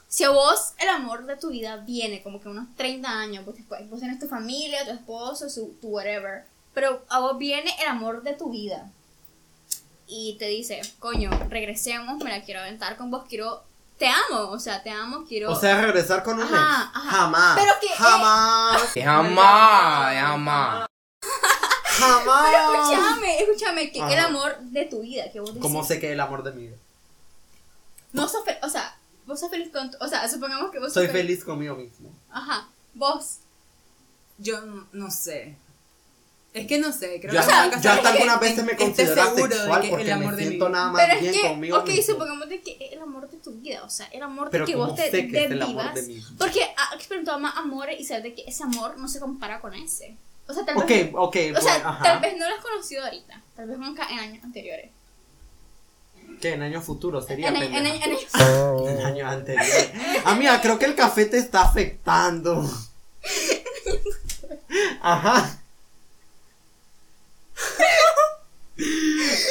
[0.07, 3.57] Si a vos el amor de tu vida viene como que unos 30 años, pues
[3.57, 7.87] después vos tenés tu familia, tu esposo, su, tu whatever, pero a vos viene el
[7.87, 8.91] amor de tu vida
[10.15, 13.63] y te dice, coño, regresemos, me la quiero aventar con vos, quiero,
[13.97, 15.51] te amo, o sea, te amo, quiero...
[15.51, 16.53] O sea, regresar con un Ajá,
[16.91, 16.95] ex.
[16.97, 17.09] ajá.
[17.17, 17.59] Jamás.
[17.59, 18.81] Pero que, eh, Jamás.
[19.03, 20.87] Jamás, jamás.
[21.97, 22.49] Jamás.
[22.51, 24.13] pero escúchame, escúchame, que Ajá.
[24.13, 26.67] el amor de tu vida, que vos decís, ¿Cómo sé que el amor de mi
[26.67, 26.77] vida?
[28.11, 28.95] no sos feliz, o sea,
[29.25, 32.11] vos sos feliz con, tu- o sea, supongamos que vos Soy sos feliz conmigo mismo.
[32.31, 33.37] Ajá, vos,
[34.37, 34.59] Yo
[34.91, 35.55] no sé.
[36.53, 38.63] Es que no sé, creo Yo, que hasta- me va a yo hasta algunas veces
[38.63, 40.77] me asexual que porque el amor me de mi siento vida.
[40.77, 42.03] nada más Pero bien es que, conmigo ok, mismo.
[42.13, 44.77] supongamos de que el amor de tu vida, o sea, el amor Pero de que
[44.77, 46.27] ¿cómo vos te sé que es el de amor vivas, de mi vida?
[46.37, 49.73] Porque has experimentado más amores y sabes de que ese amor no se compara con
[49.73, 50.15] ese.
[50.47, 52.03] O sea, tal vez, ok, o sea, bueno, ajá.
[52.03, 54.91] tal vez no lo has conocido ahorita, tal vez nunca en años anteriores.
[56.39, 58.01] Que en años futuros sería En, en, en, en-
[58.87, 59.89] En años anteriores.
[60.25, 62.63] Amiga, creo que el café te está afectando.
[65.01, 65.59] Ajá.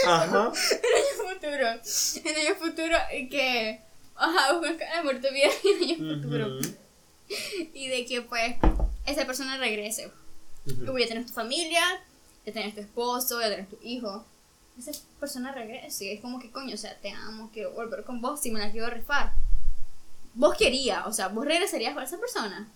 [0.06, 0.52] Ajá.
[0.70, 3.80] en años futuros, en años futuros y que,
[4.16, 6.66] ajá, vos el tu vida en años futuros.
[6.66, 6.76] Ujú.
[7.74, 8.56] Y de que pues
[9.06, 10.10] esa persona regrese.
[10.86, 11.82] Como ya tienes tu familia,
[12.46, 14.24] ya tienes tu esposo, ya tienes tu hijo.
[14.78, 16.12] Esa persona regrese.
[16.12, 18.70] Es como que coño, o sea, te amo, quiero volver con vos, si me la
[18.70, 19.32] quiero rifar.
[20.34, 22.68] Vos querías, o sea, vos regresarías con esa persona.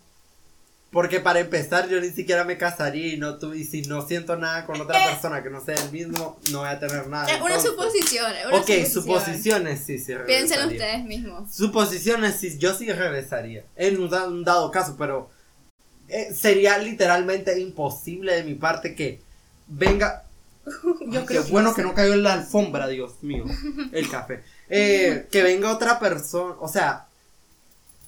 [0.97, 4.35] Porque para empezar, yo ni siquiera me casaría y no tu- y si no siento
[4.37, 5.11] nada con otra Eh.
[5.11, 7.27] persona que no sea el mismo, no voy a tener nada.
[7.31, 7.71] es una entonces.
[7.71, 10.15] suposición, es una Ok, suposiciones sí, sí.
[10.27, 11.55] Piensen ustedes mismos.
[11.55, 13.65] Suposiciones sí, yo sí regresaría.
[13.77, 15.29] En un, da- un dado caso, pero
[16.09, 19.21] eh, sería literalmente imposible de mi parte que
[19.67, 20.23] venga.
[20.65, 23.45] Yo creo Qué que bueno no que no cayó en la alfombra, Dios mío.
[23.93, 24.43] El café.
[24.71, 26.55] Eh, que venga otra persona.
[26.59, 27.07] O sea,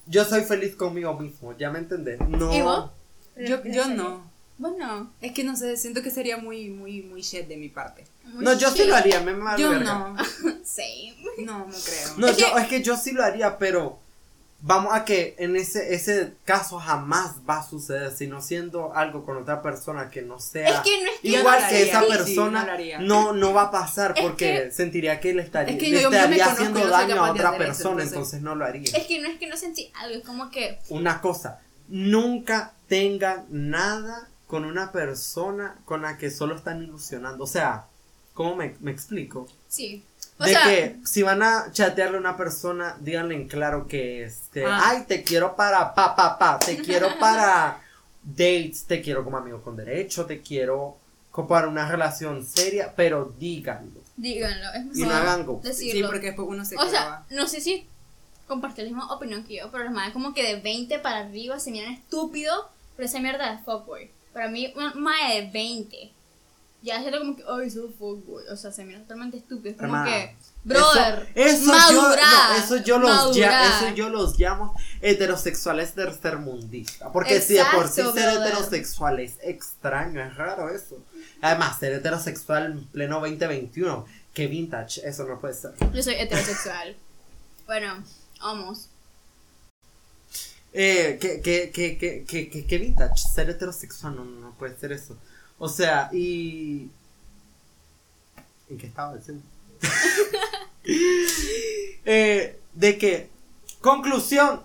[0.09, 1.55] yo soy feliz conmigo mismo.
[1.57, 2.19] ¿Ya me entendés?
[2.27, 2.53] No.
[2.53, 2.91] ¿Y vos?
[3.37, 4.29] Yo, yo no.
[4.57, 8.03] Bueno, Es que no sé, siento que sería muy, muy, muy shit de mi parte.
[8.25, 9.21] No, yo sí lo haría.
[9.21, 9.93] Me Yo verga.
[9.93, 10.15] no.
[10.65, 11.15] Same.
[11.45, 12.17] No, no creo.
[12.17, 13.99] No, Es yo, que- es que yo sí lo haría, pero
[14.61, 19.37] vamos a que en ese, ese caso jamás va a suceder, sino siendo algo con
[19.37, 23.31] otra persona que no sea Es que no es que igual que esa persona, no
[23.31, 26.01] no, no va a pasar Es porque que- sentiría que le estaría, Es que le
[26.01, 28.83] estaría conozco, haciendo daño a otra eso, persona, entonces- entonces no lo haría.
[28.97, 30.79] Es que no es que no sentí algo, es como que.
[30.89, 37.47] Una cosa, nunca tengan nada con una persona con la que solo están ilusionando, o
[37.47, 37.85] sea,
[38.33, 39.47] ¿cómo me, me explico?
[39.67, 40.03] Sí.
[40.39, 44.23] O de sea, que si van a chatearle a una persona, díganle en claro que
[44.23, 44.81] este, Ah.
[44.85, 47.81] ay, te quiero para pa pa pa, te quiero para
[48.23, 50.97] dates, te quiero como amigo con derecho, te quiero
[51.31, 53.99] co- para una relación seria, pero díganlo.
[54.17, 54.67] díganlo.
[54.73, 55.59] Es Y no mejor hagan go.
[55.63, 56.07] Sí, decirlo.
[56.09, 57.85] porque después uno se o sea, no sé si
[58.47, 61.59] compartí la misma opinión que yo, pero los más como que de 20 para arriba
[61.59, 64.09] se miran estúpidos, pero esa mierda es fuckboy.
[64.33, 66.11] Para mí, un mae de 20
[66.81, 68.43] ya es como que, ay, soy fuckboy.
[68.49, 69.77] O sea, se miran totalmente estúpidos.
[69.77, 74.09] Como Hermana, que, brother, eso, eso madura, yo, no, eso yo los ya- eso yo
[74.09, 77.09] los llamo heterosexuales tercermundistas.
[77.11, 81.03] Porque si de por sí ser heterosexual es extraño, es raro eso.
[81.41, 85.71] Además, ser heterosexual en pleno 2021, que vintage, eso no puede ser.
[85.93, 86.95] Yo soy heterosexual.
[87.65, 88.03] bueno,
[88.39, 88.87] vamos.
[90.71, 94.91] Eh, que, que, que, que, que, que, que vintage, ser heterosexual no, no puede ser
[94.91, 95.17] eso.
[95.59, 96.89] O sea, y.
[98.69, 99.43] ¿En qué estaba diciendo?
[102.05, 103.29] eh, de que,
[103.81, 104.63] conclusión,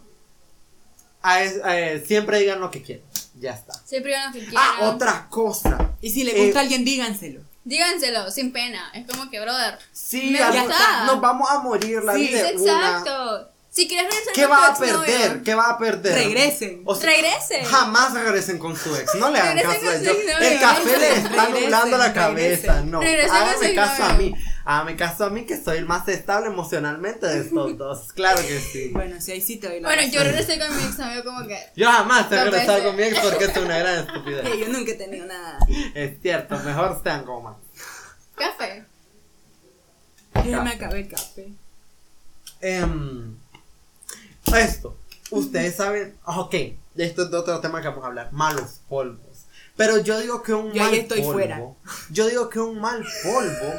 [1.22, 3.04] a es- eh, siempre digan lo que quieran.
[3.40, 3.74] Ya está.
[3.84, 4.64] Siempre digan lo que quieran.
[4.80, 5.90] Ah, otra cosa.
[6.00, 7.40] Y si le Eh, gusta a alguien, díganselo.
[7.64, 8.90] Díganselo, sin pena.
[8.94, 9.78] Es como que, brother.
[9.92, 11.06] Sí, Me gusta.
[11.06, 12.50] nos vamos a morir la Sí, vida.
[12.58, 13.48] una.
[13.74, 15.42] Si quieres regresar ¿Qué con va a exnovio, perder?
[15.42, 16.14] ¿Qué va a perder?
[16.14, 16.82] Regresen.
[16.84, 17.64] O sea, Regresen.
[17.64, 19.16] Jamás regresen con su ex.
[19.16, 20.16] No le hagan caso a ellos.
[20.40, 22.66] El café le está nublando la cabeza.
[22.74, 22.90] regresen.
[22.92, 23.00] No.
[23.00, 24.32] Regresen su caso a mí.
[24.64, 28.12] Hágame caso a mí que soy el más estable emocionalmente de estos dos.
[28.12, 28.90] Claro que sí.
[28.92, 30.34] Bueno, si ahí sí te doy la Bueno, yo razón.
[30.36, 31.58] regresé con mi exnovio como que.
[31.74, 34.44] Yo jamás he Dos regresado con mi ex porque es una gran estupidez.
[34.56, 35.58] Yo nunca he tenido nada.
[35.94, 37.56] Es cierto, mejor sean como más.
[38.36, 38.84] Café.
[40.48, 41.48] Ya me acabé el café.
[42.60, 43.36] Em,
[44.56, 44.96] esto,
[45.30, 46.54] ustedes saben, ok,
[46.96, 49.46] esto es de otro tema que vamos a hablar, malos polvos.
[49.76, 51.60] Pero yo digo que un Yo mal estoy polvo, fuera.
[52.10, 53.74] yo digo que un mal polvo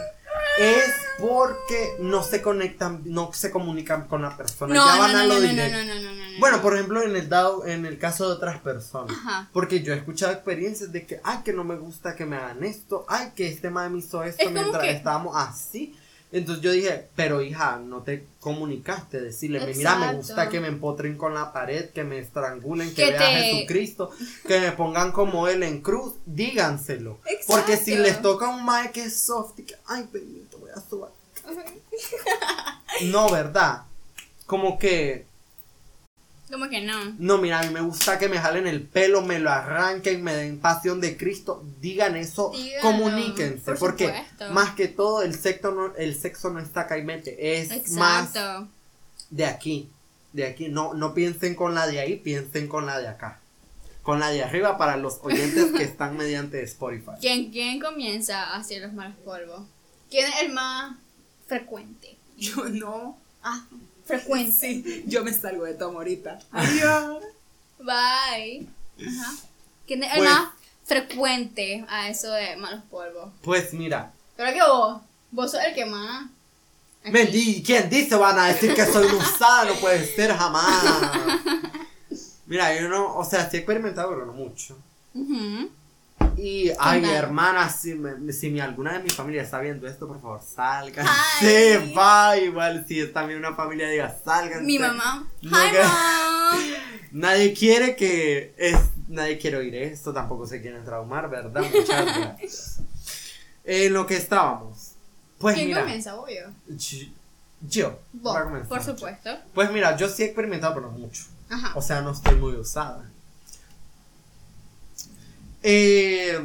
[0.60, 5.18] es porque no se conectan, no se comunican con la persona, No, ya van no,
[5.20, 5.78] a no, lo no, no, directo.
[5.78, 6.40] no, no, no, no, no.
[6.40, 9.16] Bueno, por ejemplo, en el dado, en el caso de otras personas.
[9.18, 9.50] Ajá.
[9.54, 12.64] Porque yo he escuchado experiencias de que, ay, que no me gusta que me hagan
[12.66, 15.98] esto, ay, que este madre me hizo esto Es mientras que- estábamos así.
[16.32, 21.18] Entonces yo dije, pero hija, no te comunicaste, decirle, mira, me gusta que me empotren
[21.18, 24.12] con la pared, que me estrangulen, que, Que vean a te- Jesucristo,
[24.48, 27.20] que me pongan como él en cruz, díganselo.
[27.26, 27.46] Exacto.
[27.48, 30.82] Porque si les toca un mae que es soft y que, ay, bendito, voy a
[30.82, 31.12] subar.
[33.04, 33.84] No, ¿verdad?
[34.46, 35.26] Como que,
[36.52, 37.16] Como que no.
[37.18, 40.36] no, mira, a mí me gusta que me jalen el pelo, me lo arranquen, me
[40.36, 41.64] den pasión de Cristo.
[41.82, 43.64] Digan eso, Díganlo, comuníquense.
[43.66, 44.52] por porque supuesto.
[44.52, 47.60] más que todo, el sexo no, el sexo no está acá y mente.
[47.60, 48.68] Es más Exacto.
[49.32, 49.90] de aquí.
[50.34, 50.68] De aquí.
[50.70, 53.40] No, no piensen con la de ahí, piensen con la de acá.
[54.04, 57.12] Con la de arriba para los oyentes que están mediante Spotify.
[57.20, 59.62] ¿Quién, ¿Quién comienza a hacer los malos polvos?
[60.12, 60.96] ¿Quién es el más
[61.48, 62.18] frecuente?
[62.38, 63.18] Yo no.
[63.48, 63.64] Ah,
[64.06, 64.52] frecuente.
[64.52, 66.40] Sí, yo me salgo de toma ahorita.
[66.52, 67.24] Adiós.
[67.80, 68.68] Bye.
[69.00, 69.34] Ajá.
[69.86, 70.50] ¿Quién es el Pues- más
[70.84, 73.32] frecuente a eso de malos polvos?
[73.44, 74.12] Pues mira.
[74.36, 75.02] Creo que vos.
[75.32, 76.26] Vos sos el que más.
[77.04, 77.12] aquí.
[77.12, 78.16] Me di- ¿Quién dice?
[78.16, 80.84] Van a decir que soy una usada, no puede ser jamás.
[82.48, 84.78] Mira, yo no, o sea, sí he experimentado, pero no mucho.
[85.14, 85.70] Ujú.
[86.38, 87.14] Y, ay, Contame.
[87.16, 91.06] hermana, si, me- si mi, alguna de mi familia está viendo esto, por favor, salgan.
[91.40, 94.66] Sí, va, igual, si es también una familia, diga, salgan.
[94.66, 95.28] Mi mamá.
[95.42, 96.76] No, Hi, que- mom.
[97.12, 101.64] Nadie quiere que, es, nadie quiere oír esto, tampoco se quieren traumar, ¿verdad?
[101.74, 102.80] Muchas gracias.
[103.64, 104.92] En lo que estábamos.
[105.38, 106.52] Pues ¿Quién mira, comienza, obvio?
[107.62, 109.30] yo, Vos, por supuesto.
[109.54, 111.24] Pues mira, yo sí he experimentado, pero no mucho.
[111.50, 111.72] Ajá.
[111.76, 113.10] O sea, no estoy muy usada.
[115.68, 116.40] Eh,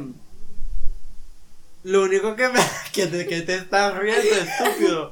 [1.83, 2.59] lo único que me.
[2.91, 5.11] Que te, que te estás riendo, estúpido.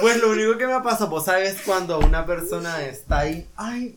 [0.00, 3.46] Pues lo único que me pasa, vos sabes, cuando una persona está ahí.
[3.56, 3.96] ¡Ay!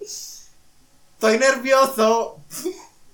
[0.00, 2.40] Estoy nervioso.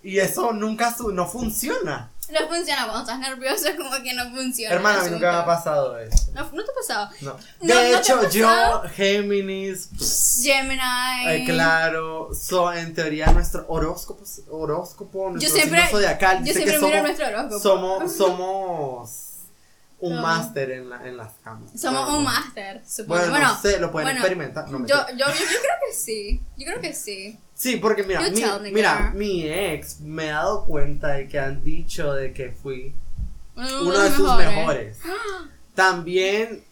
[0.03, 2.11] Y eso nunca su- no funciona.
[2.33, 4.75] No funciona cuando estás nervioso, como que no funciona.
[4.75, 6.31] Hermana, a mí nunca me ha pasado eso.
[6.33, 7.11] No, no te ha pasado.
[7.23, 7.33] No.
[7.61, 8.83] De ¿no te ha hecho, yo?
[8.95, 9.89] Géminis,
[10.43, 10.81] Gemini.
[11.27, 16.79] eh, claro, so, en teoría nuestro horóscopo, horóscopo nuestro siempre- signo zodiacal yo siempre que
[16.79, 17.59] miro somos, nuestro horóscopo.
[17.61, 19.30] somos, somos
[20.01, 21.71] un máster en, la, en las camas.
[21.79, 23.21] Somos un máster, supongo.
[23.21, 24.71] Bueno, Bueno, no sé, lo pueden bueno, experimentar.
[24.71, 26.41] No, yo, yo, yo, yo creo que sí.
[26.57, 27.39] Yo creo que sí.
[27.55, 31.63] Sí, porque mira, You mi, mira, mi ex me ha dado cuenta de que han
[31.63, 32.95] dicho de que fui
[33.57, 34.99] Uno, uno de sus mejores.
[35.75, 36.65] También,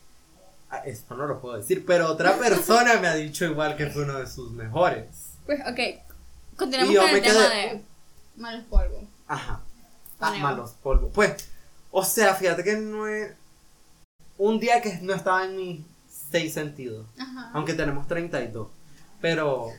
[0.70, 4.04] ah, esto no lo puedo decir, pero otra persona me ha dicho igual que fue
[4.04, 5.04] uno de sus mejores.
[5.46, 5.78] Pues, ok.
[6.56, 7.82] Continuamos con el tema quedé- de
[8.36, 9.04] malos polvos.
[9.26, 9.60] Ajá.
[10.20, 11.10] Ah, malos polvos.
[11.14, 11.48] Pues,
[11.90, 13.32] o sea, fíjate que no es.
[14.36, 15.80] Un día que no estaba en mis
[16.30, 17.06] seis sentidos.
[17.18, 17.50] Ajá.
[17.54, 18.68] Aunque tenemos 32.
[19.20, 19.70] Pero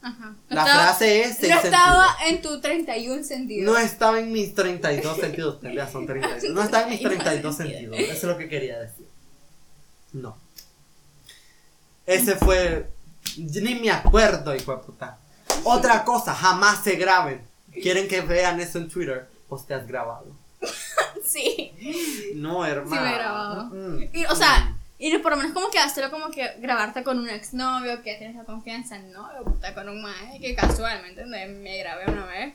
[0.00, 0.34] Ajá.
[0.48, 2.30] la estaba- frase es seis No estaba sentidos.
[2.30, 3.72] en tu 31 sentido.
[3.72, 5.58] No estaba en mis 32 sentidos.
[5.74, 6.54] Ya son 32.
[6.54, 7.98] No estaba en mis 32 sentidos.
[7.98, 9.06] Eso es lo que quería decir.
[10.12, 10.36] No.
[12.06, 12.90] Ese fue.
[13.38, 15.18] Ni me acuerdo, hijo de puta.
[15.64, 17.40] Otra cosa, jamás se graben.
[17.72, 19.28] ¿Quieren que vean eso en Twitter?
[19.48, 20.26] Pues te has grabado.
[21.24, 22.32] Sí.
[22.34, 23.06] No, hermano.
[23.06, 23.64] he grabado.
[23.66, 24.08] Mm.
[24.12, 27.28] Y, o sea, y por lo menos como que hacerlo como que grabarte con un
[27.28, 32.10] exnovio que tienes la confianza, no, puta, con un mae que casualmente ¿me, me grabé
[32.10, 32.54] una vez.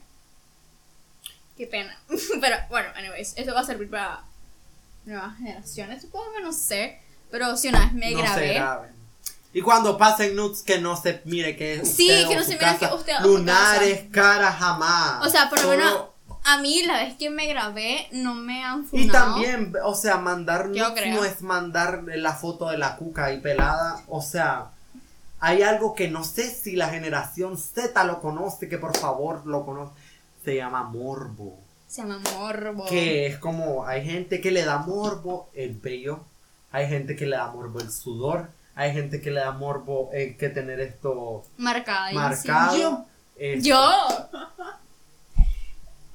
[1.57, 1.97] Qué pena.
[2.41, 4.21] Pero bueno, anyways, eso va a servir para
[5.05, 7.01] nuevas generaciones, supongo que no sé.
[7.31, 8.53] Pero si una vez me no se grabé.
[8.53, 8.91] graben.
[9.53, 12.53] Y cuando pasen nudes, que no se mire que es Sí, usted que no se
[12.57, 15.25] mire que usted Lunares, cara, jamás.
[15.25, 16.05] O sea, por lo menos
[16.47, 19.07] a mí la vez que me grabé no me han funado.
[19.07, 21.15] Y también, o sea, mandar Yo nudes creo.
[21.15, 24.01] no es mandar la foto de la cuca ahí pelada.
[24.07, 24.71] O sea,
[25.39, 29.65] hay algo que no sé si la generación Z lo conoce, que por favor lo
[29.65, 29.93] conoce.
[30.45, 31.59] Se llama morbo.
[31.87, 32.85] Se llama morbo.
[32.85, 36.21] Que es como, hay gente que le da morbo el vello,
[36.71, 40.37] hay gente que le da morbo el sudor, hay gente que le da morbo el
[40.37, 42.13] que tener esto Marcada.
[42.13, 43.05] marcado.
[43.35, 44.07] Este, Yo.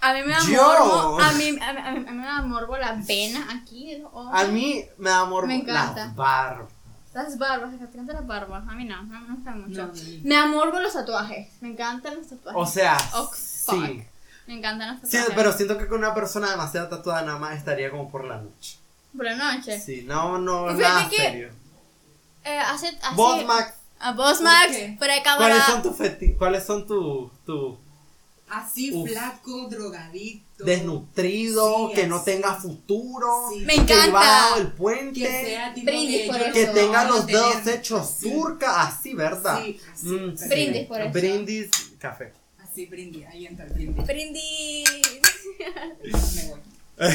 [0.05, 0.63] A mí me da Yo.
[0.63, 1.21] morbo.
[1.21, 4.03] A mí, a, mí, a mí- a mí me da morbo la vena aquí.
[4.05, 4.29] ojos.
[4.35, 6.07] A mí me da morbo Me encanta.
[6.07, 6.73] las barbas.
[7.15, 8.65] Las barbas, encantan las barbas.
[8.69, 9.83] A mí no, no me gustan mucho.
[9.83, 10.21] No, no, no.
[10.25, 11.49] Me da morbo los tatuajes.
[11.61, 12.61] Me encantan los tatuajes.
[12.61, 13.35] O sea, Oh, fuck.
[13.37, 14.05] sí.
[14.49, 15.35] Me encantan los Sí, tatuajes.
[15.37, 18.79] pero siento que con una persona demasiado tatuada nada más estaría como por la noche.
[19.17, 19.79] Por la noche.
[19.79, 21.51] Sí, no, no, Fíjate nada que- serio.
[22.45, 24.69] Eh, hace, hace, Vos, Max, A vos, Max.
[24.71, 24.97] qué?
[24.99, 25.47] Fuera de cámara.
[25.49, 27.79] ¿cuáles son tus feti ¿Cuáles son tu, tu
[28.55, 29.09] Así Uf.
[29.09, 30.65] flaco, drogadicto.
[30.65, 32.25] desnutrido, Sí, que no así.
[32.27, 33.61] tenga futuro, Sí.
[33.61, 34.07] Me que encanta.
[34.09, 36.53] iba dado el puente, Que sea tipo Brindis que por eso.
[36.53, 38.31] que tenga los dedos tener hechos así.
[38.31, 39.63] turca, así, ¿verdad?
[39.65, 40.07] Sí, así.
[40.07, 40.49] Mm.
[40.51, 41.13] Brindis por eso.
[41.13, 42.33] Brindis, café.
[42.63, 44.07] Así brindis, ahí entra el brindis.
[44.07, 44.85] Brindis.
[46.37, 46.61] Me voy.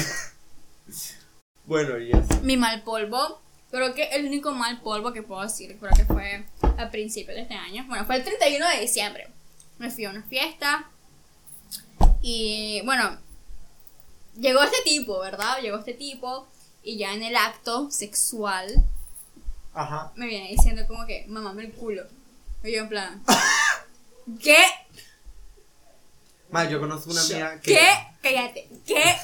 [1.65, 2.41] Bueno, y eso.
[2.43, 3.41] Mi mal polvo.
[3.71, 6.45] Creo que el único mal polvo que puedo decir, creo que fue
[6.77, 7.83] a principios de este año.
[7.87, 9.27] Bueno, fue el 31 de diciembre.
[9.77, 10.89] Me fui a una fiesta.
[12.29, 13.17] Y bueno,
[14.37, 15.59] llegó este tipo, ¿verdad?
[15.61, 16.45] Llegó este tipo.
[16.83, 18.67] Y ya en el acto sexual
[19.73, 20.11] Ajá.
[20.15, 22.03] me viene diciendo como que, mamame el culo.
[22.65, 23.23] Y yo en plan,
[24.43, 24.57] ¿qué?
[26.51, 27.73] Más, yo conozco una amiga que.
[27.75, 27.89] ¿Qué?
[28.21, 28.67] Cállate.
[28.85, 29.15] ¿Qué?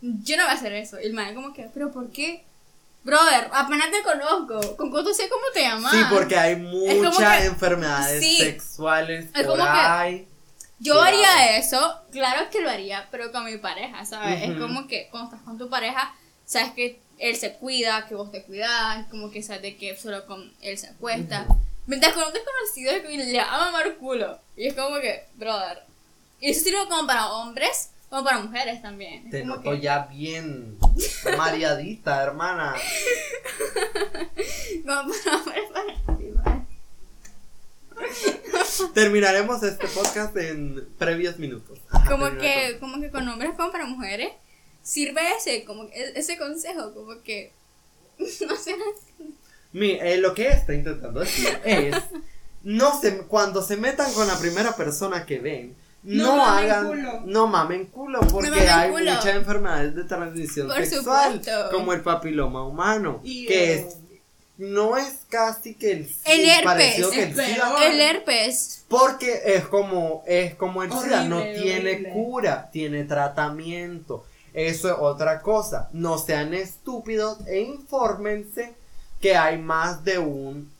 [0.00, 1.00] Yo no voy a hacer eso.
[1.00, 2.44] Y el man como que, ¿pero por qué?
[3.04, 4.76] Brother, apenas te conozco.
[4.76, 5.92] ¿Con cuánto sé cómo te llamas?
[5.92, 8.38] Sí, porque hay muchas enfermedades sí.
[8.38, 10.28] sexuales Es por como que- ahí.
[10.82, 14.42] Yo haría eso, claro que lo haría, pero con mi pareja, ¿sabes?
[14.42, 16.12] Es como que cuando estás con tu pareja,
[16.44, 20.26] sabes que él se cuida, que vos te cuidas, como que sabes de que solo
[20.26, 21.46] con él se acuesta.
[21.86, 24.38] Mientras con un desconocido es que le va a mamar culo.
[24.56, 25.84] Y es como que, brother.
[26.40, 29.24] Y eso sirve como para hombres, como para mujeres también.
[29.26, 30.76] Es Te noto que- ya bien
[31.36, 32.74] mareadita, hermana.
[34.84, 35.92] como para hombres, para.
[38.94, 41.78] Terminaremos este podcast en previos minutos.
[41.90, 44.30] Ajá, como que, como que con hombres como para mujeres,
[44.82, 47.52] sirve ese, como e- ese consejo, como que
[48.18, 48.74] no sé
[49.72, 51.96] Mi, eh, lo que está intentando decir es,
[52.62, 55.74] no se, cuando se metan con la primera persona que ven,
[56.04, 57.20] no, No hagan, culo.
[57.26, 59.04] no mamen culo, porque mamen hay culo.
[59.12, 61.70] muchas enfermedades de transmisión Por sexual, supuesto.
[61.70, 63.96] como el papiloma humano, que es,
[64.62, 67.86] no es casi que el, El herpes, parecido que el SIDA.
[67.86, 68.84] El herpes.
[68.88, 72.10] porque es como, es como el SIDA, no Horrible, tiene horrible.
[72.10, 74.24] cura, tiene tratamiento.
[74.54, 75.88] Eso es otra cosa.
[75.92, 78.74] No sean estúpidos e infórmense
[79.20, 80.70] que hay más de un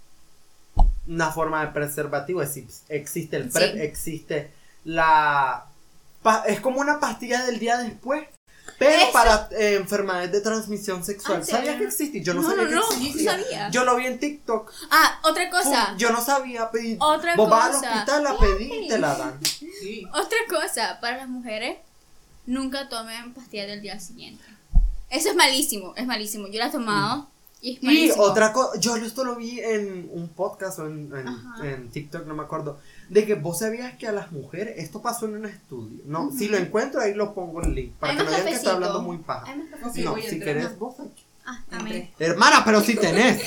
[1.09, 2.43] una forma de preservativo.
[2.43, 3.81] Es decir, existe el PrEP, Sí.
[3.83, 4.51] existe
[4.85, 5.65] la
[6.23, 8.25] pa- es como una pastilla del día después.
[8.85, 9.13] Pero Eso.
[9.13, 11.39] para eh, enfermedades de transmisión sexual.
[11.41, 11.79] ¿En ¿Sabías serio?
[11.79, 12.21] que existe?
[12.23, 13.37] Yo no, No, sabía no, que no, existía.
[13.37, 13.71] no sabía.
[13.71, 14.73] Yo lo vi en TikTok.
[14.91, 15.89] Ah, otra cosa.
[15.91, 16.71] Pum, yo no sabía.
[16.71, 17.93] Pedí, Otra vos vas al cosa.
[17.95, 19.41] hospital, la pedí y te la dan.
[19.45, 20.07] Sí.
[20.13, 21.79] Otra cosa, para las mujeres,
[22.47, 24.45] nunca tomen pastillas del día siguiente.
[25.11, 26.49] Eso es malísimo, es malísimo.
[26.49, 27.29] Yo la he tomado
[27.61, 28.23] y es Y malísimo.
[28.25, 31.13] otra cosa, yo esto lo vi en un podcast o en,
[31.63, 32.81] en TikTok, no me acuerdo,
[33.13, 36.49] de que vos sabías que a las mujeres, esto pasó en un estudio, no, si
[36.49, 38.71] lo encuentro ahí lo pongo el link, para que no digan que está cafecito.
[38.71, 39.55] hablando muy paja.
[39.55, 40.39] No, si entrar.
[40.41, 41.27] querés vos aquí.
[41.45, 42.11] Ah, amén.
[42.19, 43.39] Hermana, pero si tenés.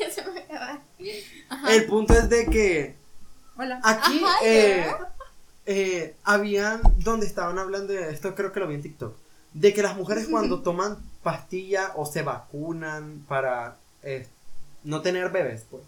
[0.00, 1.72] ya se me.
[1.72, 2.96] El punto es de que
[3.56, 3.80] Hola.
[3.84, 4.92] aquí Ajá, eh,
[5.66, 9.14] eh, habían, donde estaban hablando de esto, creo que lo vi en TikTok,
[9.52, 14.26] de que las mujeres cuando toman pastilla o se vacunan para eh,
[14.82, 15.84] no tener bebés, pues,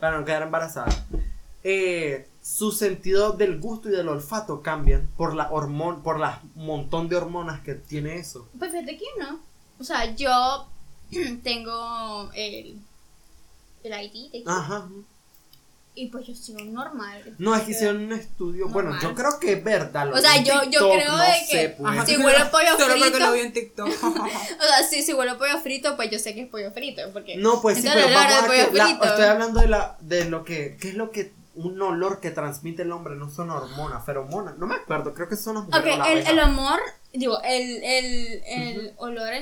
[0.00, 1.02] para no quedar embarazadas,
[1.64, 7.08] eh, su sentido del gusto y del olfato cambian por la hormona, por la montón
[7.08, 8.48] de hormonas que tiene eso.
[8.58, 9.40] Pues fíjate que no.
[9.78, 10.66] O sea, yo
[11.42, 12.78] tengo el,
[13.84, 14.88] el ID de aquí, Ajá.
[15.94, 17.34] y pues yo sigo normal.
[17.38, 18.68] No, es que hicieron un estudio.
[18.68, 19.08] Bueno, Normal.
[19.08, 20.06] yo creo que es verdad.
[20.08, 21.92] lo O sea, vi en yo- yo TikTok, creo no de sé, que- pues.
[21.92, 23.18] Ajá, Si solo- huele pollo Solo porque frito.
[23.18, 23.88] lo vi en TikTok.
[24.02, 27.02] O sea, si, si huele pollo frito, pues yo sé que es pollo frito.
[27.12, 29.04] Porque No, pues sí, pero vamos de a pollo que la- frito.
[29.04, 32.82] estoy hablando de la de lo que qué es lo que un olor que transmite
[32.82, 35.94] el hombre, no son hormonas, feromonas, no me acuerdo, creo que son las Ok, mujeres
[35.94, 36.80] o la el, el amor,
[37.12, 39.32] digo, el, el, el olor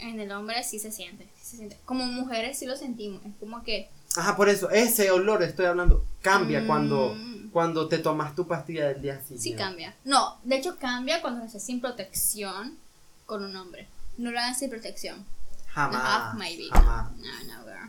[0.00, 1.78] en el hombre sí se siente, sí se siente.
[1.84, 3.88] Como mujeres sí lo sentimos, es como que...
[4.16, 6.66] Ajá, por eso ese olor estoy hablando cambia Mm.
[6.66, 7.16] cuando
[7.52, 9.42] cuando te tomas tu pastilla del día siguiente.
[9.42, 9.94] Sí cambia.
[10.04, 12.78] No, de hecho cambia cuando haces sin protección
[13.26, 13.86] con un hombre.
[14.16, 15.24] No lo hagan sin protección.
[15.68, 16.32] Jamás.
[16.32, 16.68] No, maybe.
[16.70, 17.12] Jamás.
[17.16, 17.81] No, no, girl.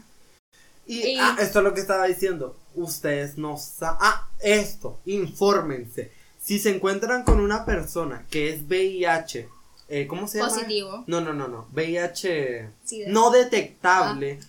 [0.85, 2.57] Y, Y- ah, esto es lo que estaba diciendo.
[2.75, 3.97] Ustedes no saben.
[4.01, 6.11] Ah, esto, infórmense.
[6.41, 9.47] Si se encuentran con una persona que es VIH,
[9.87, 10.49] eh, ¿cómo se llama?
[10.53, 11.03] Positivo.
[11.07, 11.67] No, no, no, no.
[11.73, 14.39] VIH Sí, de- no detectable.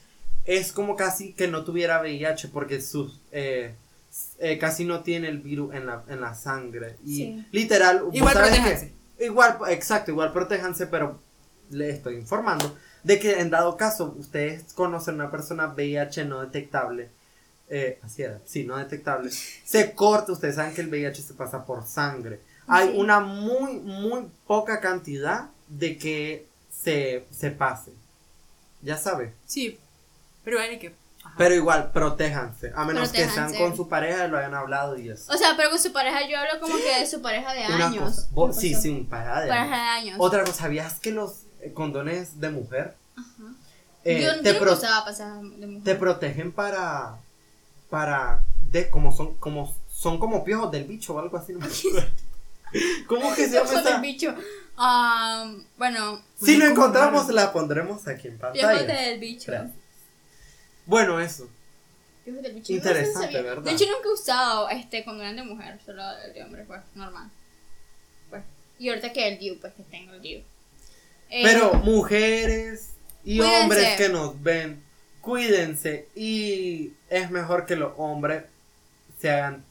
[0.45, 3.21] Es como casi que no tuviera VIH porque sus.
[3.33, 3.75] eh,
[4.39, 6.97] eh, casi no tiene el virus en la, en la sangre.
[7.05, 7.47] Y Sí.
[7.53, 8.05] literal.
[8.13, 8.93] Igual protéjanse.
[9.19, 11.21] Igual, exacto, igual protéjanse, pero
[11.71, 17.11] le estoy informando de que en dado caso ustedes conocen una persona VIH no detectable,
[17.69, 21.65] eh, así era, sí, no detectable, se corta, ustedes saben que el VIH se pasa
[21.65, 22.41] por sangre.
[22.67, 22.99] Hay Sí.
[22.99, 27.93] una muy, muy poca cantidad de que se, se pase.
[28.83, 29.35] Ya sabe.
[29.47, 29.79] Sí.
[30.45, 30.95] Pero hay que.
[31.25, 31.35] Ajá.
[31.39, 32.73] Pero igual, protéjanse.
[32.75, 35.33] A menos que sean con su pareja y lo hayan hablado y eso.
[35.33, 37.87] O sea, pero con su pareja yo hablo como que de su pareja de Una
[37.87, 38.05] años.
[38.17, 38.29] cosa.
[38.33, 40.05] Vos- ¿Qué sí, sí, pareja de Pareja años.
[40.05, 40.17] de años.
[40.21, 42.97] Otra cosa, ¿sabías que los condones de mujer
[44.05, 45.83] eh, yo te, pro- pasar de mujer.
[45.85, 47.19] te protegen para
[47.89, 51.67] para de como son como son como piojos del bicho o algo así no me
[51.67, 52.09] acuerdo.
[53.07, 53.99] ¿Cómo que se llama esa?
[54.01, 54.35] bicho.
[54.77, 58.85] Ah, bueno, Si lo Uy, ¿cómo encontramos la pondremos aquí en piojos pantalla.
[59.01, 59.53] del bicho.
[60.87, 61.49] Bueno, eso.
[62.25, 62.73] Piojos del bicho.
[62.73, 63.43] Interesante, No.
[63.45, 63.63] ¿verdad?
[63.63, 67.31] De hecho, nunca he usado este condón de mujer, solo el de hombre, pues, normal.
[68.29, 68.43] Pues.
[68.81, 70.43] Y ahorita que el DIU, pues que tengo el DIU.
[71.37, 72.91] Eh, Pero mujeres
[73.25, 73.63] y Cuídense.
[73.63, 74.85] hombres que nos ven,
[75.21, 78.45] cuídense y es mejor que los hombres
[79.21, 79.65] se hagan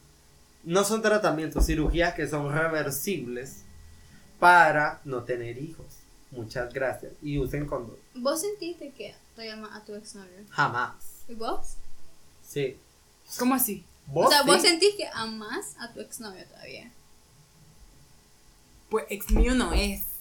[0.66, 3.64] no son tratamientos, cirugías que son reversibles
[4.40, 5.86] para no tener hijos.
[6.32, 7.96] Muchas gracias y usen condón.
[8.16, 10.44] ¿Vos sentiste que te llamas a tu exnovio?
[10.50, 10.96] Jamás.
[11.30, 11.76] ¿Y vos?
[12.46, 12.76] Sí.
[13.40, 13.86] ¿Cómo así?
[14.08, 14.48] ¿Vos o sea, sí?
[14.48, 16.92] vos sentís que amás a tu exnovio todavía.
[18.90, 20.13] Pues ex mío no es.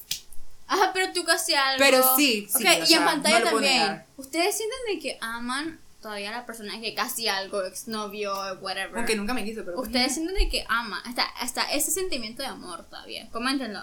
[1.13, 1.79] Tú casi algo.
[1.79, 4.03] Pero sí, sí, Ok, o y en pantalla no también.
[4.17, 8.97] ¿Ustedes sienten de que aman todavía a la persona que casi algo, exnovio, whatever?
[8.97, 9.81] Aunque nunca me quiso, pero.
[9.81, 13.29] Ustedes sienten de que ama, hasta, hasta ese sentimiento de amor todavía.
[13.31, 13.81] Coméntenlo.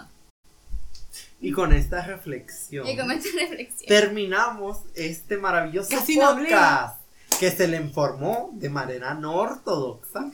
[1.40, 3.88] Y con esta reflexión Y comenten reflexión.
[3.88, 6.99] terminamos este maravilloso Casi no podcast
[7.40, 10.30] que se le informó de manera no ortodoxa,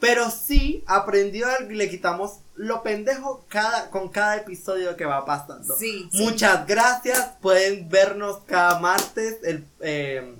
[0.00, 5.74] pero sí aprendió y le quitamos lo pendejo cada, con cada episodio que va pasando.
[5.76, 6.08] Sí.
[6.12, 9.38] Muchas gracias, pueden vernos cada martes.
[9.42, 10.36] El, eh,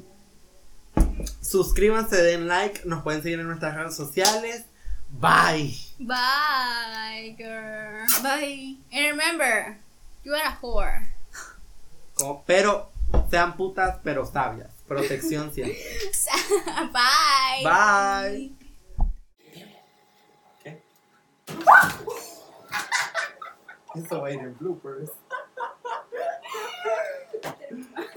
[1.40, 4.64] suscríbanse, den like, nos pueden seguir en nuestras redes sociales.
[5.10, 5.76] Bye.
[5.98, 8.06] Bye, girl.
[8.22, 8.76] Bye.
[8.92, 9.78] And remember,
[10.22, 11.12] you are a whore.
[12.14, 12.90] Como- Pero
[13.28, 14.70] sean putas, pero sabias.
[14.86, 15.78] Protección siempre.
[16.92, 17.64] Bye.
[17.64, 18.52] Bye.
[20.62, 20.82] ¿Qué?
[23.94, 25.10] Eso va a ir en bloopers.